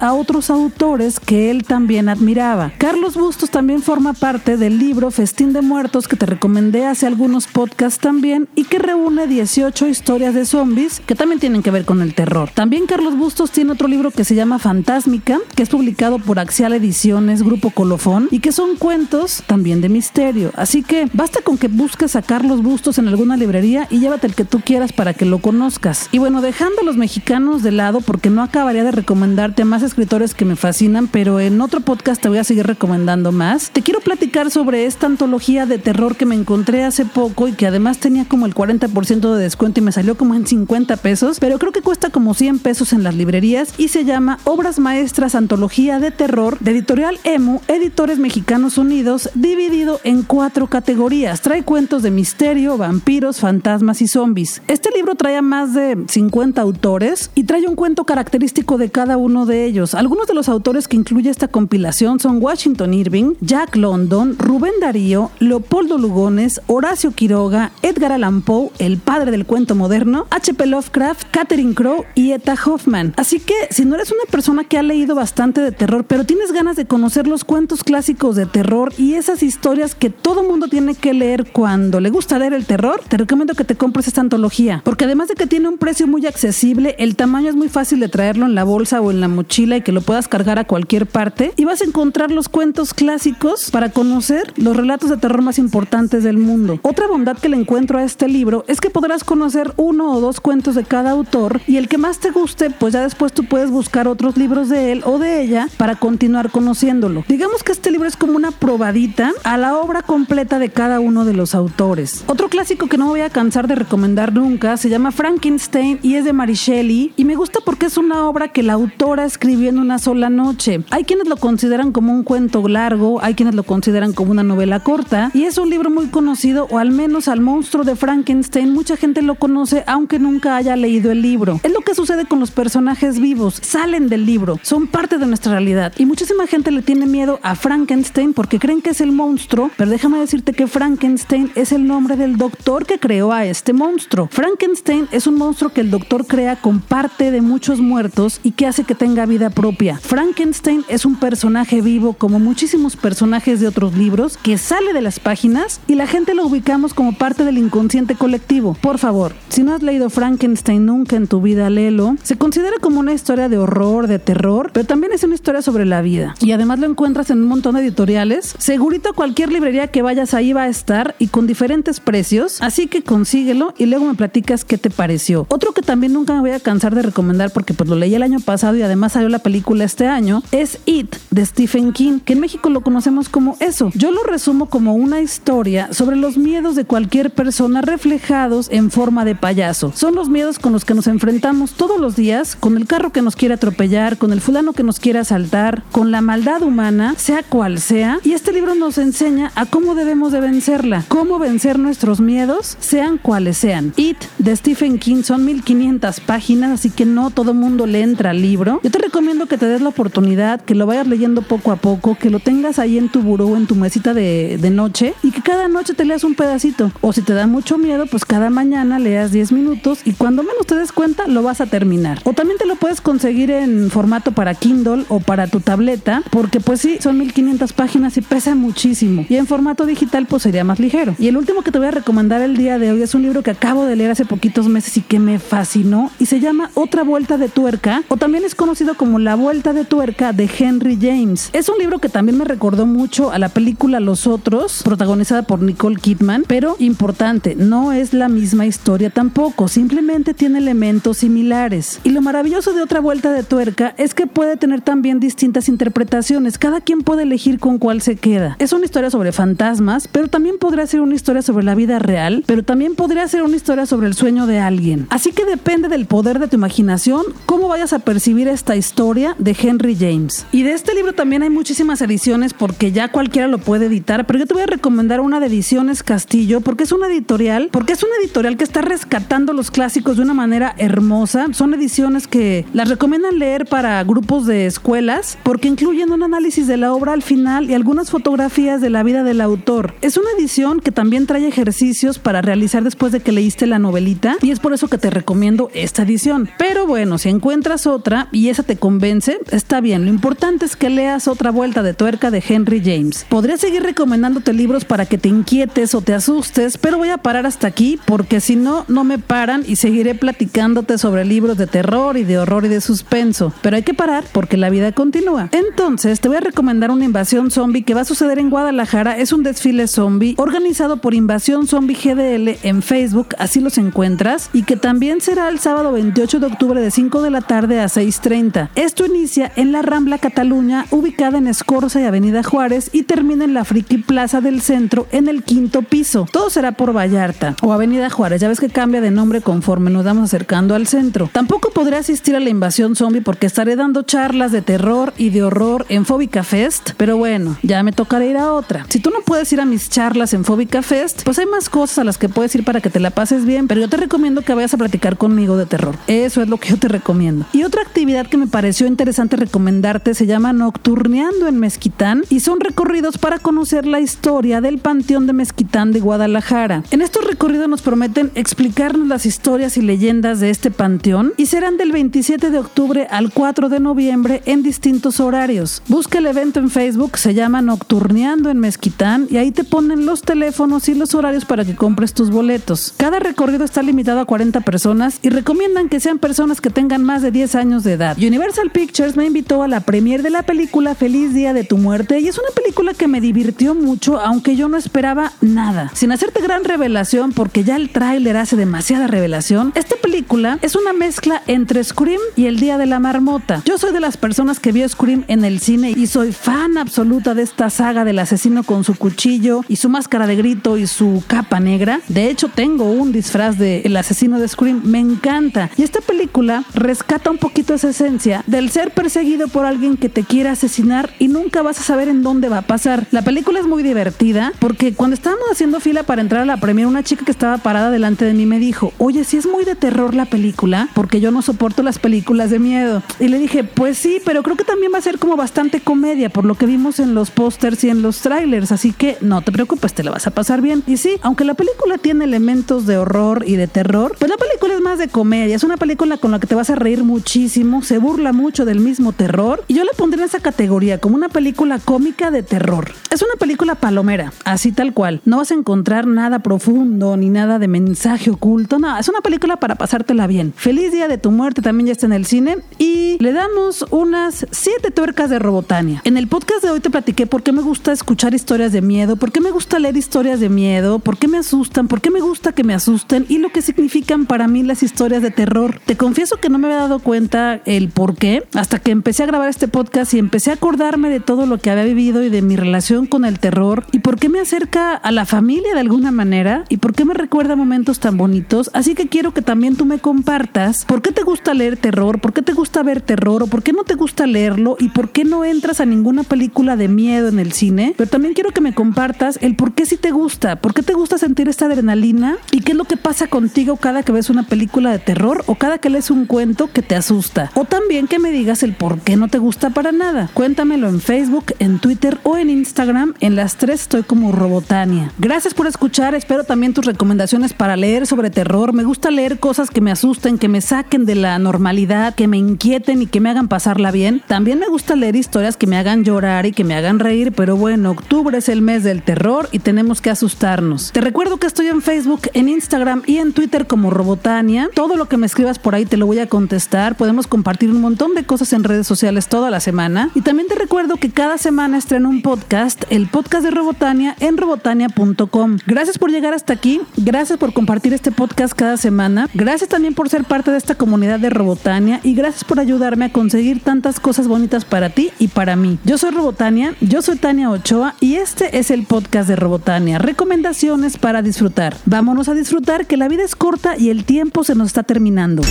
a 0.00 0.12
otros 0.12 0.50
autores 0.50 1.18
que 1.18 1.50
él 1.50 1.64
también 1.64 2.10
admiraba. 2.10 2.72
Carlos 2.76 3.14
Bustos 3.14 3.48
también 3.48 3.80
forma 3.80 4.12
parte 4.12 4.58
del 4.58 4.78
libro 4.78 5.10
Festín 5.10 5.54
de 5.54 5.62
Muertos 5.62 6.08
que 6.08 6.16
te 6.16 6.26
recomendé 6.26 6.84
hace 6.84 7.06
algunos 7.06 7.46
podcasts 7.46 7.98
también 7.98 8.48
y 8.54 8.64
que 8.64 8.78
reúne 8.78 9.26
18 9.26 9.88
historias 9.88 10.34
de 10.34 10.44
zombies 10.44 11.00
que 11.06 11.14
también 11.14 11.40
tienen 11.40 11.62
que 11.62 11.70
ver 11.70 11.86
con 11.86 12.02
el 12.02 12.14
terror. 12.14 12.50
También 12.52 12.86
Carlos 12.86 13.16
Bustos 13.16 13.50
tiene 13.50 13.72
otro 13.72 13.88
libro 13.88 14.10
que 14.10 14.24
se 14.24 14.34
llama 14.34 14.58
Fantásmica, 14.58 15.38
que 15.54 15.62
es 15.62 15.70
publicado 15.70 16.18
por 16.18 16.38
Axial 16.38 16.74
Ediciones, 16.74 17.42
Grupo 17.42 17.70
Colofón, 17.70 18.28
y 18.30 18.40
que 18.40 18.52
son 18.52 18.76
cuentos 18.76 19.42
también 19.46 19.80
de 19.80 19.88
misterio. 19.88 20.52
Así 20.54 20.82
que 20.82 21.08
basta 21.14 21.40
con 21.40 21.56
que 21.56 21.68
busques 21.68 22.14
a 22.14 22.22
Carlos 22.22 22.62
Bustos 22.62 22.98
en 22.98 23.08
alguna 23.08 23.38
librería 23.38 23.86
y 23.90 24.00
llévate 24.00 24.26
el 24.26 24.34
que 24.34 24.44
tú 24.44 24.60
quieras 24.60 24.92
para 24.92 25.14
que 25.14 25.24
lo 25.24 25.38
conozcas. 25.38 26.08
Y 26.12 26.18
bueno, 26.18 26.42
dejando 26.42 26.82
a 26.82 26.84
los 26.84 26.98
mexicanos 26.98 27.62
de 27.62 27.72
lado, 27.72 28.02
porque 28.02 28.28
no 28.28 28.42
acabaría 28.42 28.84
de 28.84 28.92
recomendarte 28.92 29.61
más 29.64 29.82
escritores 29.82 30.34
que 30.34 30.44
me 30.44 30.56
fascinan, 30.56 31.08
pero 31.08 31.40
en 31.40 31.60
otro 31.60 31.80
podcast 31.80 32.20
te 32.20 32.28
voy 32.28 32.38
a 32.38 32.44
seguir 32.44 32.66
recomendando 32.66 33.32
más. 33.32 33.70
Te 33.70 33.82
quiero 33.82 34.00
platicar 34.00 34.50
sobre 34.50 34.86
esta 34.86 35.06
antología 35.06 35.66
de 35.66 35.78
terror 35.78 36.16
que 36.16 36.26
me 36.26 36.34
encontré 36.34 36.84
hace 36.84 37.04
poco 37.04 37.48
y 37.48 37.52
que 37.52 37.66
además 37.66 37.98
tenía 37.98 38.24
como 38.24 38.46
el 38.46 38.54
40% 38.54 39.34
de 39.34 39.42
descuento 39.42 39.80
y 39.80 39.82
me 39.82 39.92
salió 39.92 40.16
como 40.16 40.34
en 40.34 40.46
50 40.46 40.96
pesos, 40.98 41.38
pero 41.40 41.58
creo 41.58 41.72
que 41.72 41.82
cuesta 41.82 42.10
como 42.10 42.34
100 42.34 42.58
pesos 42.60 42.92
en 42.92 43.02
las 43.02 43.14
librerías 43.14 43.74
y 43.78 43.88
se 43.88 44.04
llama 44.04 44.38
Obras 44.44 44.78
Maestras 44.78 45.34
Antología 45.34 45.98
de 45.98 46.10
Terror 46.10 46.58
de 46.60 46.72
Editorial 46.72 47.18
EMU, 47.24 47.60
Editores 47.68 48.18
Mexicanos 48.18 48.78
Unidos, 48.78 49.30
dividido 49.34 50.00
en 50.04 50.22
cuatro 50.22 50.66
categorías. 50.66 51.40
Trae 51.40 51.62
cuentos 51.62 52.02
de 52.02 52.10
misterio, 52.10 52.76
vampiros, 52.76 53.40
fantasmas 53.40 54.02
y 54.02 54.08
zombies. 54.08 54.62
Este 54.68 54.90
libro 54.90 55.14
trae 55.14 55.36
a 55.36 55.42
más 55.42 55.74
de 55.74 56.04
50 56.08 56.60
autores 56.60 57.30
y 57.34 57.44
trae 57.44 57.66
un 57.66 57.76
cuento 57.76 58.04
característico 58.04 58.78
de 58.78 58.90
cada 58.90 59.16
uno 59.16 59.46
de 59.46 59.51
ellos. 59.52 59.94
Algunos 59.94 60.26
de 60.26 60.34
los 60.34 60.48
autores 60.48 60.88
que 60.88 60.96
incluye 60.96 61.30
esta 61.30 61.48
compilación 61.48 62.20
son 62.20 62.42
Washington 62.42 62.94
Irving, 62.94 63.34
Jack 63.40 63.76
London, 63.76 64.36
Rubén 64.38 64.74
Darío, 64.80 65.30
Leopoldo 65.38 65.98
Lugones, 65.98 66.60
Horacio 66.66 67.12
Quiroga, 67.12 67.72
Edgar 67.82 68.12
Allan 68.12 68.42
Poe, 68.42 68.70
el 68.78 68.98
padre 68.98 69.30
del 69.30 69.46
cuento 69.46 69.74
moderno, 69.74 70.26
H.P. 70.30 70.66
Lovecraft, 70.66 71.28
Catherine 71.30 71.74
Crowe 71.74 72.04
y 72.14 72.32
Etta 72.32 72.54
Hoffman. 72.64 73.14
Así 73.16 73.40
que 73.40 73.54
si 73.70 73.84
no 73.84 73.94
eres 73.94 74.10
una 74.10 74.24
persona 74.30 74.64
que 74.64 74.78
ha 74.78 74.82
leído 74.82 75.14
bastante 75.14 75.60
de 75.60 75.72
terror, 75.72 76.04
pero 76.04 76.24
tienes 76.24 76.52
ganas 76.52 76.76
de 76.76 76.86
conocer 76.86 77.26
los 77.26 77.44
cuentos 77.44 77.84
clásicos 77.84 78.36
de 78.36 78.46
terror 78.46 78.92
y 78.98 79.14
esas 79.14 79.42
historias 79.42 79.94
que 79.94 80.10
todo 80.10 80.42
mundo 80.42 80.68
tiene 80.68 80.94
que 80.94 81.12
leer 81.14 81.50
cuando 81.52 82.00
le 82.00 82.10
gusta 82.10 82.38
leer 82.38 82.54
el 82.54 82.66
terror, 82.66 83.00
te 83.08 83.16
recomiendo 83.16 83.54
que 83.54 83.64
te 83.64 83.76
compres 83.76 84.08
esta 84.08 84.20
antología, 84.20 84.82
porque 84.84 85.04
además 85.04 85.28
de 85.28 85.34
que 85.34 85.46
tiene 85.46 85.68
un 85.68 85.78
precio 85.78 86.06
muy 86.06 86.26
accesible, 86.26 86.94
el 86.98 87.16
tamaño 87.16 87.48
es 87.48 87.56
muy 87.56 87.68
fácil 87.68 88.00
de 88.00 88.08
traerlo 88.08 88.46
en 88.46 88.54
la 88.54 88.64
bolsa 88.64 89.00
o 89.00 89.10
en 89.10 89.20
la 89.20 89.28
mochila 89.28 89.41
mochila 89.42 89.76
y 89.76 89.82
que 89.82 89.90
lo 89.90 90.02
puedas 90.02 90.28
cargar 90.28 90.60
a 90.60 90.64
cualquier 90.64 91.06
parte 91.06 91.52
y 91.56 91.64
vas 91.64 91.82
a 91.82 91.84
encontrar 91.84 92.30
los 92.30 92.48
cuentos 92.48 92.94
clásicos 92.94 93.72
para 93.72 93.90
conocer 93.90 94.52
los 94.56 94.76
relatos 94.76 95.10
de 95.10 95.16
terror 95.16 95.42
más 95.42 95.58
importantes 95.58 96.22
del 96.22 96.38
mundo. 96.38 96.78
Otra 96.82 97.08
bondad 97.08 97.36
que 97.36 97.48
le 97.48 97.56
encuentro 97.56 97.98
a 97.98 98.04
este 98.04 98.28
libro 98.28 98.64
es 98.68 98.80
que 98.80 98.88
podrás 98.88 99.24
conocer 99.24 99.74
uno 99.76 100.12
o 100.12 100.20
dos 100.20 100.40
cuentos 100.40 100.76
de 100.76 100.84
cada 100.84 101.10
autor 101.10 101.60
y 101.66 101.76
el 101.76 101.88
que 101.88 101.98
más 101.98 102.20
te 102.20 102.30
guste, 102.30 102.70
pues 102.70 102.92
ya 102.92 103.02
después 103.02 103.32
tú 103.32 103.44
puedes 103.44 103.70
buscar 103.72 104.06
otros 104.06 104.36
libros 104.36 104.68
de 104.68 104.92
él 104.92 105.02
o 105.04 105.18
de 105.18 105.42
ella 105.42 105.68
para 105.76 105.96
continuar 105.96 106.50
conociéndolo. 106.50 107.24
Digamos 107.26 107.64
que 107.64 107.72
este 107.72 107.90
libro 107.90 108.06
es 108.06 108.16
como 108.16 108.34
una 108.34 108.52
probadita 108.52 109.32
a 109.42 109.56
la 109.56 109.76
obra 109.76 110.02
completa 110.02 110.60
de 110.60 110.70
cada 110.70 111.00
uno 111.00 111.24
de 111.24 111.32
los 111.32 111.56
autores. 111.56 112.22
Otro 112.28 112.48
clásico 112.48 112.86
que 112.86 112.96
no 112.96 113.08
voy 113.08 113.22
a 113.22 113.30
cansar 113.30 113.66
de 113.66 113.74
recomendar 113.74 114.32
nunca 114.32 114.76
se 114.76 114.88
llama 114.88 115.10
Frankenstein 115.10 115.98
y 116.00 116.14
es 116.14 116.24
de 116.24 116.32
Mary 116.32 116.54
Shelley 116.54 117.12
y 117.16 117.24
me 117.24 117.34
gusta 117.34 117.58
porque 117.64 117.86
es 117.86 117.96
una 117.96 118.28
obra 118.28 118.48
que 118.48 118.62
la 118.62 118.74
autora 118.74 119.24
escribió 119.32 119.70
en 119.70 119.78
una 119.78 119.98
sola 119.98 120.28
noche. 120.28 120.84
Hay 120.90 121.04
quienes 121.04 121.26
lo 121.26 121.36
consideran 121.36 121.90
como 121.92 122.12
un 122.12 122.22
cuento 122.22 122.68
largo, 122.68 123.22
hay 123.22 123.34
quienes 123.34 123.54
lo 123.54 123.62
consideran 123.62 124.12
como 124.12 124.30
una 124.30 124.42
novela 124.42 124.80
corta 124.80 125.30
y 125.32 125.44
es 125.44 125.56
un 125.56 125.70
libro 125.70 125.90
muy 125.90 126.08
conocido 126.08 126.66
o 126.70 126.78
al 126.78 126.90
menos 126.90 127.28
al 127.28 127.40
monstruo 127.40 127.82
de 127.82 127.96
Frankenstein 127.96 128.72
mucha 128.72 128.96
gente 128.96 129.22
lo 129.22 129.36
conoce 129.36 129.84
aunque 129.86 130.18
nunca 130.18 130.56
haya 130.56 130.76
leído 130.76 131.10
el 131.10 131.22
libro. 131.22 131.60
Es 131.62 131.72
lo 131.72 131.80
que 131.80 131.94
sucede 131.94 132.26
con 132.26 132.40
los 132.40 132.50
personajes 132.50 133.18
vivos, 133.18 133.58
salen 133.62 134.08
del 134.08 134.26
libro, 134.26 134.58
son 134.62 134.86
parte 134.86 135.16
de 135.16 135.26
nuestra 135.26 135.52
realidad 135.52 135.94
y 135.96 136.04
muchísima 136.04 136.46
gente 136.46 136.70
le 136.70 136.82
tiene 136.82 137.06
miedo 137.06 137.40
a 137.42 137.54
Frankenstein 137.54 138.34
porque 138.34 138.58
creen 138.58 138.82
que 138.82 138.90
es 138.90 139.00
el 139.00 139.12
monstruo, 139.12 139.70
pero 139.78 139.90
déjame 139.90 140.18
decirte 140.18 140.52
que 140.52 140.66
Frankenstein 140.66 141.50
es 141.54 141.72
el 141.72 141.86
nombre 141.86 142.16
del 142.16 142.36
doctor 142.36 142.84
que 142.84 142.98
creó 142.98 143.32
a 143.32 143.46
este 143.46 143.72
monstruo. 143.72 144.28
Frankenstein 144.30 145.08
es 145.10 145.26
un 145.26 145.36
monstruo 145.36 145.72
que 145.72 145.80
el 145.80 145.90
doctor 145.90 146.26
crea 146.26 146.56
con 146.56 146.80
parte 146.80 147.30
de 147.30 147.40
muchos 147.40 147.80
muertos 147.80 148.40
y 148.42 148.50
que 148.50 148.66
hace 148.66 148.84
que 148.84 148.94
tenga 148.94 149.21
vida 149.26 149.50
propia. 149.50 149.98
Frankenstein 149.98 150.84
es 150.88 151.04
un 151.04 151.16
personaje 151.16 151.80
vivo 151.80 152.14
como 152.14 152.38
muchísimos 152.38 152.96
personajes 152.96 153.60
de 153.60 153.68
otros 153.68 153.94
libros 153.96 154.36
que 154.36 154.58
sale 154.58 154.92
de 154.92 155.00
las 155.00 155.20
páginas 155.20 155.80
y 155.86 155.94
la 155.94 156.06
gente 156.06 156.34
lo 156.34 156.46
ubicamos 156.46 156.94
como 156.94 157.12
parte 157.12 157.44
del 157.44 157.58
inconsciente 157.58 158.14
colectivo. 158.14 158.76
Por 158.80 158.98
favor, 158.98 159.34
si 159.48 159.62
no 159.62 159.74
has 159.74 159.82
leído 159.82 160.10
Frankenstein 160.10 160.86
nunca 160.86 161.16
en 161.16 161.26
tu 161.26 161.40
vida, 161.40 161.70
léelo. 161.70 162.16
Se 162.22 162.36
considera 162.36 162.76
como 162.80 163.00
una 163.00 163.12
historia 163.12 163.48
de 163.48 163.58
horror, 163.58 164.06
de 164.06 164.18
terror, 164.18 164.70
pero 164.72 164.86
también 164.86 165.12
es 165.12 165.22
una 165.24 165.34
historia 165.34 165.62
sobre 165.62 165.84
la 165.84 166.02
vida. 166.02 166.34
Y 166.40 166.52
además 166.52 166.78
lo 166.78 166.86
encuentras 166.86 167.30
en 167.30 167.42
un 167.42 167.48
montón 167.48 167.74
de 167.74 167.82
editoriales. 167.82 168.54
Segurito 168.58 169.12
cualquier 169.14 169.52
librería 169.52 169.88
que 169.88 170.02
vayas 170.02 170.34
ahí 170.34 170.52
va 170.52 170.62
a 170.62 170.68
estar 170.68 171.14
y 171.18 171.28
con 171.28 171.46
diferentes 171.46 172.00
precios. 172.00 172.60
Así 172.60 172.86
que 172.86 173.02
consíguelo 173.02 173.74
y 173.78 173.86
luego 173.86 174.06
me 174.06 174.14
platicas 174.14 174.64
qué 174.64 174.78
te 174.78 174.90
pareció. 174.90 175.46
Otro 175.48 175.72
que 175.72 175.82
también 175.82 176.12
nunca 176.12 176.34
me 176.34 176.40
voy 176.40 176.50
a 176.50 176.60
cansar 176.60 176.94
de 176.94 177.02
recomendar 177.02 177.52
porque 177.52 177.74
pues 177.74 177.88
lo 177.88 177.96
leí 177.96 178.14
el 178.14 178.22
año 178.22 178.40
pasado 178.40 178.76
y 178.76 178.82
además 178.82 179.11
salió 179.12 179.28
la 179.28 179.38
película 179.40 179.84
este 179.84 180.06
año 180.06 180.42
es 180.52 180.78
It 180.86 181.16
de 181.30 181.44
Stephen 181.44 181.92
King, 181.92 182.20
que 182.20 182.32
en 182.32 182.40
México 182.40 182.70
lo 182.70 182.80
conocemos 182.80 183.28
como 183.28 183.56
eso. 183.60 183.90
Yo 183.94 184.10
lo 184.10 184.22
resumo 184.24 184.66
como 184.66 184.94
una 184.94 185.20
historia 185.20 185.92
sobre 185.92 186.16
los 186.16 186.36
miedos 186.36 186.74
de 186.76 186.84
cualquier 186.84 187.30
persona 187.30 187.82
reflejados 187.82 188.68
en 188.70 188.90
forma 188.90 189.24
de 189.24 189.34
payaso. 189.34 189.92
Son 189.94 190.14
los 190.14 190.28
miedos 190.28 190.58
con 190.58 190.72
los 190.72 190.84
que 190.84 190.94
nos 190.94 191.06
enfrentamos 191.06 191.72
todos 191.72 192.00
los 192.00 192.16
días, 192.16 192.56
con 192.56 192.76
el 192.76 192.86
carro 192.86 193.12
que 193.12 193.22
nos 193.22 193.36
quiere 193.36 193.54
atropellar, 193.54 194.16
con 194.16 194.32
el 194.32 194.40
fulano 194.40 194.72
que 194.72 194.82
nos 194.82 194.98
quiere 194.98 195.18
asaltar, 195.18 195.82
con 195.92 196.10
la 196.10 196.20
maldad 196.20 196.62
humana, 196.62 197.14
sea 197.18 197.42
cual 197.42 197.80
sea. 197.80 198.18
Y 198.24 198.32
este 198.32 198.52
libro 198.52 198.74
nos 198.74 198.98
enseña 198.98 199.52
a 199.54 199.66
cómo 199.66 199.94
debemos 199.94 200.32
de 200.32 200.40
vencerla, 200.40 201.04
cómo 201.08 201.38
vencer 201.38 201.78
nuestros 201.78 202.20
miedos, 202.20 202.76
sean 202.80 203.18
cuales 203.18 203.58
sean. 203.58 203.92
It 203.96 204.18
de 204.38 204.56
Stephen 204.56 204.98
King 204.98 205.22
son 205.22 205.44
1500 205.44 206.20
páginas, 206.20 206.70
así 206.70 206.90
que 206.90 207.04
no 207.04 207.30
todo 207.30 207.54
mundo 207.54 207.86
le 207.86 208.02
entra 208.02 208.30
al 208.30 208.40
libro. 208.40 208.80
Te 208.92 208.98
recomiendo 208.98 209.46
que 209.46 209.58
te 209.58 209.66
des 209.66 209.80
la 209.80 209.88
oportunidad, 209.88 210.60
que 210.60 210.74
lo 210.74 210.86
vayas 210.86 211.06
leyendo 211.06 211.42
poco 211.42 211.72
a 211.72 211.76
poco, 211.76 212.16
que 212.16 212.30
lo 212.30 212.38
tengas 212.38 212.78
ahí 212.78 212.98
en 212.98 213.08
tu 213.08 213.22
buró, 213.22 213.56
en 213.56 213.66
tu 213.66 213.74
mesita 213.74 214.14
de, 214.14 214.58
noche 214.72 215.14
y 215.22 215.32
que 215.32 215.42
cada 215.42 215.68
noche 215.68 215.94
te 215.94 216.04
leas 216.04 216.24
un 216.24 216.34
pedacito. 216.34 216.92
O 217.00 217.12
si 217.12 217.22
te 217.22 217.34
da 217.34 217.46
mucho 217.46 217.78
miedo, 217.78 218.06
pues 218.06 218.24
cada 218.24 218.50
mañana 218.50 218.98
leas 218.98 219.32
10 219.32 219.52
minutos 219.52 220.00
y 220.04 220.12
cuando 220.12 220.42
menos 220.42 220.66
te 220.66 220.76
des 220.76 220.92
cuenta 220.92 221.26
lo 221.26 221.42
vas 221.42 221.60
a 221.60 221.66
terminar. 221.66 222.20
O 222.24 222.32
también 222.32 222.58
te 222.58 222.66
lo 222.66 222.76
puedes 222.76 223.00
conseguir 223.00 223.50
en 223.50 223.90
formato 223.90 224.32
para 224.32 224.54
Kindle 224.54 225.04
o 225.08 225.20
para 225.20 225.46
tu 225.46 225.60
tableta, 225.60 226.22
porque 226.30 226.60
pues 226.60 226.80
sí, 226.80 226.98
son 227.00 227.18
1500 227.18 227.72
páginas 227.72 228.16
y 228.18 228.20
pesa 228.20 228.54
muchísimo. 228.54 229.26
Y 229.28 229.36
en 229.36 229.46
formato 229.46 229.86
digital 229.86 230.26
pues 230.26 230.42
sería 230.42 230.64
más 230.64 230.78
ligero. 230.78 231.14
Y 231.18 231.28
el 231.28 231.36
último 231.36 231.62
que 231.62 231.70
te 231.70 231.78
voy 231.78 231.88
a 231.88 231.92
recomendar 231.92 232.42
el 232.42 232.56
día 232.56 232.78
de 232.78 232.92
hoy 232.92 233.02
es 233.02 233.14
un 233.14 233.22
libro 233.22 233.42
que 233.42 233.50
acabo 233.50 233.86
de 233.86 233.96
leer 233.96 234.10
hace 234.10 234.26
poquitos 234.26 234.68
meses 234.68 234.98
y 234.98 235.00
que 235.00 235.18
me 235.18 235.38
fascinó 235.38 236.10
y 236.18 236.26
se 236.26 236.40
llama 236.40 236.70
Otra 236.74 237.02
Vuelta 237.02 237.38
de 237.38 237.48
Tuerca 237.48 238.02
o 238.08 238.16
también 238.16 238.44
es 238.44 238.54
conocido 238.54 238.81
como 238.90 239.20
La 239.20 239.36
Vuelta 239.36 239.72
de 239.72 239.84
Tuerca 239.84 240.32
de 240.32 240.50
Henry 240.58 240.98
James. 241.00 241.50
Es 241.52 241.68
un 241.68 241.78
libro 241.78 242.00
que 242.00 242.08
también 242.08 242.36
me 242.36 242.44
recordó 242.44 242.84
mucho 242.84 243.30
a 243.30 243.38
la 243.38 243.48
película 243.48 244.00
Los 244.00 244.26
Otros, 244.26 244.82
protagonizada 244.82 245.42
por 245.42 245.62
Nicole 245.62 246.00
Kidman, 246.00 246.44
pero 246.48 246.74
importante, 246.80 247.54
no 247.54 247.92
es 247.92 248.12
la 248.12 248.28
misma 248.28 248.66
historia 248.66 249.08
tampoco, 249.10 249.68
simplemente 249.68 250.34
tiene 250.34 250.58
elementos 250.58 251.18
similares. 251.18 252.00
Y 252.02 252.10
lo 252.10 252.22
maravilloso 252.22 252.72
de 252.72 252.82
Otra 252.82 252.98
Vuelta 252.98 253.32
de 253.32 253.44
Tuerca 253.44 253.94
es 253.98 254.14
que 254.14 254.26
puede 254.26 254.56
tener 254.56 254.80
también 254.80 255.20
distintas 255.20 255.68
interpretaciones, 255.68 256.58
cada 256.58 256.80
quien 256.80 257.02
puede 257.02 257.22
elegir 257.22 257.60
con 257.60 257.78
cuál 257.78 258.02
se 258.02 258.16
queda. 258.16 258.56
Es 258.58 258.72
una 258.72 258.84
historia 258.84 259.10
sobre 259.10 259.30
fantasmas, 259.30 260.08
pero 260.08 260.26
también 260.26 260.58
podría 260.58 260.88
ser 260.88 261.02
una 261.02 261.14
historia 261.14 261.42
sobre 261.42 261.64
la 261.64 261.76
vida 261.76 262.00
real, 262.00 262.42
pero 262.46 262.64
también 262.64 262.96
podría 262.96 263.28
ser 263.28 263.42
una 263.42 263.56
historia 263.56 263.86
sobre 263.86 264.08
el 264.08 264.14
sueño 264.14 264.46
de 264.46 264.58
alguien. 264.58 265.06
Así 265.10 265.30
que 265.30 265.44
depende 265.44 265.88
del 265.88 266.06
poder 266.06 266.40
de 266.40 266.48
tu 266.48 266.56
imaginación 266.56 267.22
cómo 267.46 267.68
vayas 267.68 267.92
a 267.92 268.00
percibir 268.00 268.48
esta 268.48 268.71
historia 268.76 269.34
de 269.38 269.56
Henry 269.60 269.96
James. 269.96 270.46
Y 270.52 270.62
de 270.62 270.72
este 270.72 270.94
libro 270.94 271.12
también 271.12 271.42
hay 271.42 271.50
muchísimas 271.50 272.00
ediciones 272.02 272.54
porque 272.54 272.92
ya 272.92 273.08
cualquiera 273.08 273.48
lo 273.48 273.58
puede 273.58 273.86
editar, 273.86 274.26
pero 274.26 274.38
yo 274.38 274.46
te 274.46 274.54
voy 274.54 274.62
a 274.62 274.66
recomendar 274.66 275.20
una 275.20 275.40
de 275.40 275.46
Ediciones 275.46 276.02
Castillo 276.02 276.60
porque 276.60 276.84
es 276.84 276.92
una 276.92 277.08
editorial, 277.08 277.68
porque 277.70 277.92
es 277.92 278.02
una 278.02 278.12
editorial 278.22 278.56
que 278.56 278.64
está 278.64 278.82
rescatando 278.82 279.52
los 279.52 279.70
clásicos 279.70 280.16
de 280.16 280.22
una 280.22 280.34
manera 280.34 280.74
hermosa. 280.78 281.46
Son 281.52 281.74
ediciones 281.74 282.26
que 282.26 282.64
las 282.72 282.88
recomiendan 282.88 283.38
leer 283.38 283.66
para 283.66 284.02
grupos 284.04 284.46
de 284.46 284.66
escuelas 284.66 285.38
porque 285.42 285.68
incluyen 285.68 286.10
un 286.12 286.22
análisis 286.22 286.66
de 286.66 286.76
la 286.76 286.92
obra 286.92 287.12
al 287.12 287.22
final 287.22 287.70
y 287.70 287.74
algunas 287.74 288.10
fotografías 288.10 288.80
de 288.80 288.90
la 288.90 289.02
vida 289.02 289.24
del 289.24 289.40
autor. 289.40 289.94
Es 290.00 290.16
una 290.16 290.30
edición 290.38 290.80
que 290.80 290.92
también 290.92 291.26
trae 291.26 291.46
ejercicios 291.46 292.18
para 292.18 292.42
realizar 292.42 292.84
después 292.84 293.12
de 293.12 293.20
que 293.20 293.32
leíste 293.32 293.66
la 293.66 293.78
novelita 293.78 294.36
y 294.40 294.50
es 294.50 294.60
por 294.60 294.72
eso 294.72 294.88
que 294.88 294.98
te 294.98 295.10
recomiendo 295.10 295.70
esta 295.74 296.02
edición. 296.02 296.48
Pero 296.58 296.86
bueno, 296.86 297.18
si 297.18 297.28
encuentras 297.28 297.86
otra 297.86 298.28
y 298.32 298.48
esa 298.48 298.61
te 298.62 298.76
convence, 298.76 299.38
está 299.50 299.80
bien. 299.80 300.04
Lo 300.04 300.10
importante 300.10 300.64
es 300.64 300.76
que 300.76 300.90
leas 300.90 301.28
otra 301.28 301.50
vuelta 301.50 301.82
de 301.82 301.94
tuerca 301.94 302.30
de 302.30 302.42
Henry 302.46 302.80
James. 302.84 303.26
Podría 303.28 303.56
seguir 303.56 303.82
recomendándote 303.82 304.52
libros 304.52 304.84
para 304.84 305.06
que 305.06 305.18
te 305.18 305.28
inquietes 305.28 305.94
o 305.94 306.00
te 306.00 306.14
asustes, 306.14 306.78
pero 306.78 306.98
voy 306.98 307.10
a 307.10 307.18
parar 307.18 307.46
hasta 307.46 307.66
aquí 307.66 307.98
porque 308.06 308.40
si 308.40 308.56
no, 308.56 308.84
no 308.88 309.04
me 309.04 309.18
paran 309.18 309.62
y 309.66 309.76
seguiré 309.76 310.14
platicándote 310.14 310.98
sobre 310.98 311.24
libros 311.24 311.58
de 311.58 311.66
terror 311.66 312.16
y 312.16 312.24
de 312.24 312.38
horror 312.38 312.64
y 312.64 312.68
de 312.68 312.80
suspenso. 312.80 313.52
Pero 313.62 313.76
hay 313.76 313.82
que 313.82 313.94
parar 313.94 314.24
porque 314.32 314.56
la 314.56 314.70
vida 314.70 314.92
continúa. 314.92 315.48
Entonces, 315.52 316.20
te 316.20 316.28
voy 316.28 316.38
a 316.38 316.40
recomendar 316.40 316.90
una 316.90 317.04
invasión 317.04 317.50
zombie 317.50 317.82
que 317.82 317.94
va 317.94 318.02
a 318.02 318.04
suceder 318.04 318.38
en 318.38 318.50
Guadalajara. 318.50 319.18
Es 319.18 319.32
un 319.32 319.42
desfile 319.42 319.86
zombie 319.88 320.34
organizado 320.38 320.98
por 320.98 321.14
Invasión 321.14 321.66
Zombie 321.66 321.96
GDL 321.96 322.58
en 322.62 322.82
Facebook, 322.82 323.28
así 323.38 323.60
los 323.60 323.78
encuentras, 323.78 324.50
y 324.52 324.62
que 324.62 324.76
también 324.76 325.20
será 325.20 325.48
el 325.48 325.58
sábado 325.58 325.92
28 325.92 326.40
de 326.40 326.46
octubre 326.46 326.80
de 326.80 326.90
5 326.90 327.22
de 327.22 327.30
la 327.30 327.40
tarde 327.40 327.80
a 327.80 327.86
6.30. 327.86 328.51
Esto 328.74 329.06
inicia 329.06 329.50
en 329.56 329.72
la 329.72 329.82
Rambla 329.82 330.18
Cataluña, 330.18 330.86
ubicada 330.90 331.38
en 331.38 331.46
Escorza 331.46 332.00
y 332.00 332.04
Avenida 332.04 332.42
Juárez, 332.42 332.90
y 332.92 333.04
termina 333.04 333.44
en 333.44 333.54
la 333.54 333.64
Friki 333.64 333.98
Plaza 333.98 334.40
del 334.40 334.60
Centro, 334.60 335.06
en 335.10 335.28
el 335.28 335.42
quinto 335.42 335.82
piso. 335.82 336.26
Todo 336.30 336.50
será 336.50 336.72
por 336.72 336.94
Vallarta 336.94 337.56
o 337.62 337.72
Avenida 337.72 338.10
Juárez, 338.10 338.40
ya 338.40 338.48
ves 338.48 338.60
que 338.60 338.68
cambia 338.68 339.00
de 339.00 339.10
nombre 339.10 339.40
conforme 339.40 339.90
nos 339.90 340.04
vamos 340.04 340.24
acercando 340.24 340.74
al 340.74 340.86
centro. 340.86 341.30
Tampoco 341.32 341.70
podré 341.70 341.96
asistir 341.96 342.36
a 342.36 342.40
la 342.40 342.50
invasión 342.50 342.96
zombie 342.96 343.22
porque 343.22 343.46
estaré 343.46 343.76
dando 343.76 344.02
charlas 344.02 344.52
de 344.52 344.62
terror 344.62 345.14
y 345.16 345.30
de 345.30 345.42
horror 345.42 345.86
en 345.88 346.04
Fóbica 346.04 346.42
Fest, 346.42 346.90
pero 346.96 347.16
bueno, 347.16 347.56
ya 347.62 347.82
me 347.82 347.92
tocará 347.92 348.24
ir 348.24 348.36
a 348.36 348.52
otra. 348.52 348.86
Si 348.88 349.00
tú 349.00 349.10
no 349.10 349.20
puedes 349.24 349.52
ir 349.52 349.60
a 349.60 349.64
mis 349.64 349.88
charlas 349.88 350.34
en 350.34 350.44
Fóbica 350.44 350.82
Fest, 350.82 351.22
pues 351.24 351.38
hay 351.38 351.46
más 351.46 351.70
cosas 351.70 351.98
a 351.98 352.04
las 352.04 352.18
que 352.18 352.28
puedes 352.28 352.54
ir 352.54 352.64
para 352.64 352.80
que 352.80 352.90
te 352.90 353.00
la 353.00 353.10
pases 353.10 353.44
bien, 353.44 353.68
pero 353.68 353.80
yo 353.80 353.88
te 353.88 353.96
recomiendo 353.96 354.42
que 354.42 354.54
vayas 354.54 354.74
a 354.74 354.78
platicar 354.78 355.16
conmigo 355.16 355.56
de 355.56 355.66
terror. 355.66 355.96
Eso 356.06 356.42
es 356.42 356.48
lo 356.48 356.58
que 356.58 356.70
yo 356.70 356.76
te 356.76 356.88
recomiendo. 356.88 357.46
Y 357.52 357.62
otra 357.64 357.82
actividad 357.82 358.26
que 358.26 358.36
me 358.36 358.41
pareció 358.48 358.86
interesante 358.86 359.36
recomendarte 359.36 360.14
se 360.14 360.26
llama 360.26 360.52
Nocturneando 360.52 361.46
en 361.48 361.58
Mezquitán 361.58 362.24
y 362.28 362.40
son 362.40 362.60
recorridos 362.60 363.18
para 363.18 363.38
conocer 363.38 363.86
la 363.86 364.00
historia 364.00 364.60
del 364.60 364.78
Panteón 364.78 365.26
de 365.26 365.32
Mezquitán 365.32 365.92
de 365.92 366.00
Guadalajara. 366.00 366.84
En 366.90 367.02
estos 367.02 367.24
recorridos 367.24 367.68
nos 367.68 367.82
prometen 367.82 368.30
explicarnos 368.34 369.08
las 369.08 369.26
historias 369.26 369.76
y 369.76 369.82
leyendas 369.82 370.40
de 370.40 370.50
este 370.50 370.70
panteón 370.70 371.32
y 371.36 371.46
serán 371.46 371.76
del 371.76 371.92
27 371.92 372.50
de 372.50 372.58
octubre 372.58 373.06
al 373.10 373.32
4 373.32 373.68
de 373.68 373.80
noviembre 373.80 374.42
en 374.46 374.62
distintos 374.62 375.20
horarios. 375.20 375.82
Busca 375.88 376.18
el 376.18 376.26
evento 376.26 376.60
en 376.60 376.70
Facebook, 376.70 377.18
se 377.18 377.34
llama 377.34 377.62
Nocturneando 377.62 378.50
en 378.50 378.58
Mezquitán 378.58 379.26
y 379.30 379.36
ahí 379.36 379.50
te 379.50 379.64
ponen 379.64 380.06
los 380.06 380.22
teléfonos 380.22 380.88
y 380.88 380.94
los 380.94 381.14
horarios 381.14 381.44
para 381.44 381.64
que 381.64 381.76
compres 381.76 382.14
tus 382.14 382.30
boletos. 382.30 382.94
Cada 382.96 383.18
recorrido 383.18 383.64
está 383.64 383.82
limitado 383.82 384.20
a 384.20 384.24
40 384.24 384.60
personas 384.60 385.18
y 385.22 385.30
recomiendan 385.30 385.88
que 385.88 386.00
sean 386.00 386.18
personas 386.18 386.60
que 386.60 386.70
tengan 386.70 387.04
más 387.04 387.22
de 387.22 387.30
10 387.30 387.54
años 387.54 387.84
de 387.84 387.92
edad. 387.92 388.16
Universal 388.32 388.70
Pictures 388.70 389.14
me 389.14 389.26
invitó 389.26 389.62
a 389.62 389.68
la 389.68 389.80
premiere 389.80 390.22
de 390.22 390.30
la 390.30 390.42
película 390.42 390.94
Feliz 390.94 391.34
Día 391.34 391.52
de 391.52 391.64
tu 391.64 391.76
Muerte 391.76 392.18
y 392.18 392.28
es 392.28 392.38
una 392.38 392.48
película 392.56 392.94
que 392.94 393.06
me 393.06 393.20
divirtió 393.20 393.74
mucho, 393.74 394.18
aunque 394.18 394.56
yo 394.56 394.70
no 394.70 394.78
esperaba 394.78 395.32
nada. 395.42 395.90
Sin 395.92 396.12
hacerte 396.12 396.40
gran 396.40 396.64
revelación, 396.64 397.32
porque 397.32 397.62
ya 397.62 397.76
el 397.76 397.90
tráiler 397.90 398.38
hace 398.38 398.56
demasiada 398.56 399.06
revelación, 399.06 399.72
esta 399.74 399.96
película 399.96 400.58
es 400.62 400.76
una 400.76 400.94
mezcla 400.94 401.42
entre 401.46 401.84
Scream 401.84 402.22
y 402.34 402.46
El 402.46 402.58
Día 402.58 402.78
de 402.78 402.86
la 402.86 403.00
Marmota. 403.00 403.60
Yo 403.66 403.76
soy 403.76 403.92
de 403.92 404.00
las 404.00 404.16
personas 404.16 404.60
que 404.60 404.72
vio 404.72 404.88
Scream 404.88 405.26
en 405.28 405.44
el 405.44 405.60
cine 405.60 405.90
y 405.90 406.06
soy 406.06 406.32
fan 406.32 406.78
absoluta 406.78 407.34
de 407.34 407.42
esta 407.42 407.68
saga 407.68 408.06
del 408.06 408.18
asesino 408.18 408.62
con 408.62 408.82
su 408.82 408.94
cuchillo 408.94 409.60
y 409.68 409.76
su 409.76 409.90
máscara 409.90 410.26
de 410.26 410.36
grito 410.36 410.78
y 410.78 410.86
su 410.86 411.22
capa 411.26 411.60
negra. 411.60 412.00
De 412.08 412.30
hecho, 412.30 412.48
tengo 412.48 412.84
un 412.84 413.12
disfraz 413.12 413.58
de 413.58 413.82
El 413.82 413.94
asesino 413.94 414.40
de 414.40 414.48
Scream, 414.48 414.80
me 414.86 415.00
encanta. 415.00 415.68
Y 415.76 415.82
esta 415.82 416.00
película 416.00 416.64
rescata 416.72 417.30
un 417.30 417.36
poquito 417.36 417.74
esa 417.74 417.90
esencia 417.90 418.21
del 418.46 418.70
ser 418.70 418.92
perseguido 418.92 419.48
por 419.48 419.66
alguien 419.66 419.96
que 419.96 420.08
te 420.08 420.22
quiere 420.22 420.48
asesinar 420.48 421.10
y 421.18 421.28
nunca 421.28 421.62
vas 421.62 421.80
a 421.80 421.82
saber 421.82 422.08
en 422.08 422.22
dónde 422.22 422.48
va 422.48 422.58
a 422.58 422.62
pasar. 422.62 423.06
La 423.10 423.22
película 423.22 423.58
es 423.58 423.66
muy 423.66 423.82
divertida 423.82 424.52
porque 424.60 424.94
cuando 424.94 425.14
estábamos 425.14 425.46
haciendo 425.50 425.80
fila 425.80 426.04
para 426.04 426.22
entrar 426.22 426.42
a 426.42 426.46
la 426.46 426.58
premier, 426.58 426.86
una 426.86 427.02
chica 427.02 427.24
que 427.24 427.32
estaba 427.32 427.58
parada 427.58 427.90
delante 427.90 428.24
de 428.24 428.34
mí 428.34 428.46
me 428.46 428.58
dijo, 428.58 428.92
oye, 428.98 429.24
si 429.24 429.36
es 429.36 429.46
muy 429.46 429.64
de 429.64 429.74
terror 429.74 430.14
la 430.14 430.26
película, 430.26 430.88
porque 430.94 431.20
yo 431.20 431.30
no 431.30 431.42
soporto 431.42 431.82
las 431.82 431.98
películas 431.98 432.50
de 432.50 432.58
miedo. 432.58 433.02
Y 433.18 433.28
le 433.28 433.38
dije, 433.38 433.64
pues 433.64 433.98
sí, 433.98 434.20
pero 434.24 434.42
creo 434.42 434.56
que 434.56 434.64
también 434.64 434.92
va 434.94 434.98
a 434.98 435.02
ser 435.02 435.18
como 435.18 435.36
bastante 435.36 435.80
comedia, 435.80 436.30
por 436.30 436.44
lo 436.44 436.54
que 436.54 436.66
vimos 436.66 437.00
en 437.00 437.14
los 437.14 437.30
pósters 437.30 437.82
y 437.84 437.90
en 437.90 438.02
los 438.02 438.20
trailers, 438.20 438.72
así 438.72 438.92
que 438.92 439.16
no 439.20 439.42
te 439.42 439.52
preocupes, 439.52 439.94
te 439.94 440.04
la 440.04 440.10
vas 440.10 440.26
a 440.26 440.30
pasar 440.30 440.60
bien. 440.60 440.82
Y 440.86 440.96
sí, 440.96 441.16
aunque 441.22 441.44
la 441.44 441.54
película 441.54 441.98
tiene 441.98 442.24
elementos 442.24 442.86
de 442.86 442.98
horror 442.98 443.44
y 443.46 443.56
de 443.56 443.66
terror, 443.66 444.14
pues 444.18 444.30
la 444.30 444.36
película 444.36 444.74
es 444.74 444.80
más 444.80 444.98
de 444.98 445.08
comedia, 445.08 445.56
es 445.56 445.64
una 445.64 445.76
película 445.76 446.16
con 446.18 446.30
la 446.30 446.38
que 446.38 446.46
te 446.46 446.54
vas 446.54 446.70
a 446.70 446.74
reír 446.74 447.04
muchísimo, 447.04 447.82
se 447.82 447.98
burla 448.02 448.32
mucho 448.32 448.64
del 448.64 448.80
mismo 448.80 449.12
terror, 449.12 449.64
y 449.68 449.74
yo 449.74 449.84
le 449.84 449.92
pondría 449.96 450.24
en 450.24 450.28
esa 450.28 450.40
categoría 450.40 450.98
como 450.98 451.14
una 451.14 451.28
película 451.28 451.78
cómica 451.78 452.30
de 452.30 452.42
terror. 452.42 452.92
Es 453.10 453.22
una 453.22 453.34
película 453.38 453.76
palomera, 453.76 454.32
así 454.44 454.72
tal 454.72 454.92
cual. 454.92 455.20
No 455.24 455.38
vas 455.38 455.50
a 455.50 455.54
encontrar 455.54 456.06
nada 456.06 456.40
profundo 456.40 457.16
ni 457.16 457.30
nada 457.30 457.58
de 457.58 457.68
mensaje 457.68 458.30
oculto, 458.30 458.78
no, 458.78 458.98
es 458.98 459.08
una 459.08 459.20
película 459.20 459.56
para 459.56 459.76
pasártela 459.76 460.26
bien. 460.26 460.52
Feliz 460.56 460.92
Día 460.92 461.08
de 461.08 461.16
tu 461.16 461.30
Muerte 461.30 461.62
también 461.62 461.86
ya 461.86 461.92
está 461.92 462.06
en 462.06 462.12
el 462.12 462.26
cine 462.26 462.58
y 462.78 463.16
le 463.22 463.32
damos 463.32 463.86
unas 463.90 464.46
siete 464.50 464.90
tuercas 464.90 465.30
de 465.30 465.38
Robotania. 465.38 466.02
En 466.04 466.16
el 466.16 466.26
podcast 466.26 466.62
de 466.64 466.70
hoy 466.70 466.80
te 466.80 466.90
platiqué 466.90 467.26
por 467.26 467.42
qué 467.42 467.52
me 467.52 467.62
gusta 467.62 467.92
escuchar 467.92 468.34
historias 468.34 468.72
de 468.72 468.82
miedo, 468.82 469.16
por 469.16 469.30
qué 469.30 469.40
me 469.40 469.50
gusta 469.50 469.78
leer 469.78 469.96
historias 469.96 470.40
de 470.40 470.48
miedo, 470.48 470.98
por 470.98 471.18
qué 471.18 471.28
me 471.28 471.38
asustan, 471.38 471.88
por 471.88 472.00
qué 472.00 472.10
me 472.10 472.20
gusta 472.20 472.52
que 472.52 472.64
me 472.64 472.74
asusten 472.74 473.26
y 473.28 473.38
lo 473.38 473.50
que 473.50 473.62
significan 473.62 474.26
para 474.26 474.48
mí 474.48 474.62
las 474.62 474.82
historias 474.82 475.22
de 475.22 475.30
terror. 475.30 475.80
Te 475.86 475.96
confieso 475.96 476.38
que 476.38 476.48
no 476.48 476.58
me 476.58 476.66
había 476.66 476.78
dado 476.78 476.98
cuenta 476.98 477.60
el 477.64 477.88
por 477.92 478.16
qué 478.16 478.44
hasta 478.54 478.78
que 478.78 478.90
empecé 478.90 479.22
a 479.22 479.26
grabar 479.26 479.48
este 479.48 479.68
podcast 479.68 480.14
y 480.14 480.18
empecé 480.18 480.50
a 480.50 480.54
acordarme 480.54 481.10
de 481.10 481.20
todo 481.20 481.46
lo 481.46 481.58
que 481.58 481.70
había 481.70 481.84
vivido 481.84 482.22
y 482.22 482.28
de 482.28 482.42
mi 482.42 482.56
relación 482.56 483.06
con 483.06 483.24
el 483.24 483.38
terror 483.38 483.84
y 483.92 484.00
por 484.00 484.18
qué 484.18 484.28
me 484.28 484.40
acerca 484.40 484.94
a 484.94 485.12
la 485.12 485.26
familia 485.26 485.74
de 485.74 485.80
alguna 485.80 486.10
manera 486.10 486.64
y 486.68 486.78
por 486.78 486.94
qué 486.94 487.04
me 487.04 487.14
recuerda 487.14 487.56
momentos 487.56 488.00
tan 488.00 488.16
bonitos. 488.16 488.70
Así 488.74 488.94
que 488.94 489.08
quiero 489.08 489.34
que 489.34 489.42
también 489.42 489.76
tú 489.76 489.84
me 489.84 489.98
compartas 489.98 490.84
por 490.84 491.02
qué 491.02 491.12
te 491.12 491.22
gusta 491.22 491.54
leer 491.54 491.76
terror, 491.76 492.20
por 492.20 492.32
qué 492.32 492.42
te 492.42 492.52
gusta 492.52 492.82
ver 492.82 493.00
terror 493.00 493.42
o 493.42 493.46
por 493.46 493.62
qué 493.62 493.72
no 493.72 493.84
te 493.84 493.94
gusta 493.94 494.26
leerlo 494.26 494.76
y 494.78 494.88
por 494.88 495.10
qué 495.10 495.24
no 495.24 495.44
entras 495.44 495.80
a 495.80 495.86
ninguna 495.86 496.22
película 496.22 496.76
de 496.76 496.88
miedo 496.88 497.28
en 497.28 497.38
el 497.38 497.52
cine. 497.52 497.94
Pero 497.96 498.10
también 498.10 498.34
quiero 498.34 498.50
que 498.50 498.60
me 498.60 498.74
compartas 498.74 499.38
el 499.42 499.56
por 499.56 499.74
qué 499.74 499.86
sí 499.86 499.96
te 499.96 500.10
gusta, 500.10 500.56
por 500.56 500.74
qué 500.74 500.82
te 500.82 500.94
gusta 500.94 501.18
sentir 501.18 501.48
esta 501.48 501.66
adrenalina 501.66 502.36
y 502.50 502.60
qué 502.60 502.72
es 502.72 502.78
lo 502.78 502.84
que 502.84 502.96
pasa 502.96 503.26
contigo 503.26 503.76
cada 503.76 504.02
que 504.02 504.12
ves 504.12 504.30
una 504.30 504.44
película 504.44 504.90
de 504.90 504.98
terror 504.98 505.44
o 505.46 505.54
cada 505.56 505.78
que 505.78 505.90
lees 505.90 506.10
un 506.10 506.26
cuento 506.26 506.70
que 506.72 506.82
te 506.82 506.96
asusta. 506.96 507.50
O 507.54 507.64
también 507.82 508.06
que 508.06 508.20
me 508.20 508.30
digas 508.30 508.62
el 508.62 508.74
por 508.74 509.00
qué 509.00 509.16
no 509.16 509.26
te 509.26 509.38
gusta 509.38 509.70
para 509.70 509.90
nada. 509.90 510.30
Cuéntamelo 510.34 510.88
en 510.88 511.00
Facebook, 511.00 511.46
en 511.58 511.80
Twitter 511.80 512.18
o 512.22 512.36
en 512.36 512.48
Instagram. 512.48 513.14
En 513.18 513.34
las 513.34 513.56
tres 513.56 513.82
estoy 513.82 514.04
como 514.04 514.30
Robotania. 514.30 515.10
Gracias 515.18 515.52
por 515.52 515.66
escuchar. 515.66 516.14
Espero 516.14 516.44
también 516.44 516.74
tus 516.74 516.86
recomendaciones 516.86 517.54
para 517.54 517.76
leer 517.76 518.06
sobre 518.06 518.30
terror. 518.30 518.72
Me 518.72 518.84
gusta 518.84 519.10
leer 519.10 519.40
cosas 519.40 519.68
que 519.68 519.80
me 519.80 519.90
asusten, 519.90 520.38
que 520.38 520.46
me 520.46 520.60
saquen 520.60 521.06
de 521.06 521.16
la 521.16 521.36
normalidad, 521.40 522.14
que 522.14 522.28
me 522.28 522.38
inquieten 522.38 523.02
y 523.02 523.06
que 523.06 523.20
me 523.20 523.30
hagan 523.30 523.48
pasarla 523.48 523.90
bien. 523.90 524.22
También 524.28 524.60
me 524.60 524.68
gusta 524.68 524.94
leer 524.94 525.16
historias 525.16 525.56
que 525.56 525.66
me 525.66 525.76
hagan 525.76 526.04
llorar 526.04 526.46
y 526.46 526.52
que 526.52 526.62
me 526.62 526.76
hagan 526.76 527.00
reír, 527.00 527.32
pero 527.32 527.56
bueno, 527.56 527.90
octubre 527.90 528.38
es 528.38 528.48
el 528.48 528.62
mes 528.62 528.84
del 528.84 529.02
terror 529.02 529.48
y 529.50 529.58
tenemos 529.58 530.00
que 530.00 530.10
asustarnos. 530.10 530.92
Te 530.92 531.00
recuerdo 531.00 531.38
que 531.38 531.48
estoy 531.48 531.66
en 531.66 531.82
Facebook, 531.82 532.28
en 532.32 532.48
Instagram 532.48 533.02
y 533.06 533.16
en 533.16 533.32
Twitter 533.32 533.66
como 533.66 533.90
Robotania. 533.90 534.70
Todo 534.72 534.94
lo 534.94 535.08
que 535.08 535.16
me 535.16 535.26
escribas 535.26 535.58
por 535.58 535.74
ahí 535.74 535.84
te 535.84 535.96
lo 535.96 536.06
voy 536.06 536.20
a 536.20 536.28
contestar. 536.28 536.96
Podemos 536.96 537.26
compartir 537.26 537.71
un 537.72 537.80
montón 537.80 538.14
de 538.14 538.24
cosas 538.24 538.52
en 538.52 538.64
redes 538.64 538.86
sociales 538.86 539.28
toda 539.28 539.50
la 539.50 539.60
semana. 539.60 540.10
Y 540.14 540.20
también 540.20 540.48
te 540.48 540.54
recuerdo 540.54 540.96
que 540.96 541.10
cada 541.10 541.38
semana 541.38 541.78
estreno 541.78 542.08
un 542.08 542.22
podcast, 542.22 542.84
el 542.90 543.08
podcast 543.08 543.44
de 543.44 543.50
Robotania 543.50 544.16
en 544.20 544.36
robotania.com. 544.36 545.58
Gracias 545.66 545.98
por 545.98 546.10
llegar 546.10 546.34
hasta 546.34 546.52
aquí. 546.52 546.80
Gracias 546.96 547.38
por 547.38 547.52
compartir 547.52 547.92
este 547.92 548.12
podcast 548.12 548.54
cada 548.54 548.76
semana. 548.76 549.28
Gracias 549.34 549.68
también 549.68 549.94
por 549.94 550.08
ser 550.08 550.24
parte 550.24 550.50
de 550.50 550.58
esta 550.58 550.74
comunidad 550.74 551.18
de 551.18 551.30
Robotania 551.30 552.00
y 552.02 552.14
gracias 552.14 552.44
por 552.44 552.60
ayudarme 552.60 553.06
a 553.06 553.12
conseguir 553.12 553.60
tantas 553.60 554.00
cosas 554.00 554.28
bonitas 554.28 554.64
para 554.64 554.90
ti 554.90 555.10
y 555.18 555.28
para 555.28 555.56
mí. 555.56 555.78
Yo 555.84 555.98
soy 555.98 556.10
Robotania, 556.10 556.74
yo 556.80 557.02
soy 557.02 557.16
Tania 557.16 557.50
Ochoa 557.50 557.94
y 558.00 558.14
este 558.14 558.58
es 558.58 558.70
el 558.70 558.84
podcast 558.84 559.28
de 559.28 559.36
Robotania. 559.36 559.98
Recomendaciones 559.98 560.98
para 560.98 561.22
disfrutar. 561.22 561.76
Vámonos 561.86 562.28
a 562.28 562.34
disfrutar 562.34 562.86
que 562.86 562.96
la 562.96 563.08
vida 563.08 563.24
es 563.24 563.36
corta 563.36 563.76
y 563.78 563.90
el 563.90 564.04
tiempo 564.04 564.44
se 564.44 564.54
nos 564.54 564.68
está 564.68 564.82
terminando. 564.82 565.42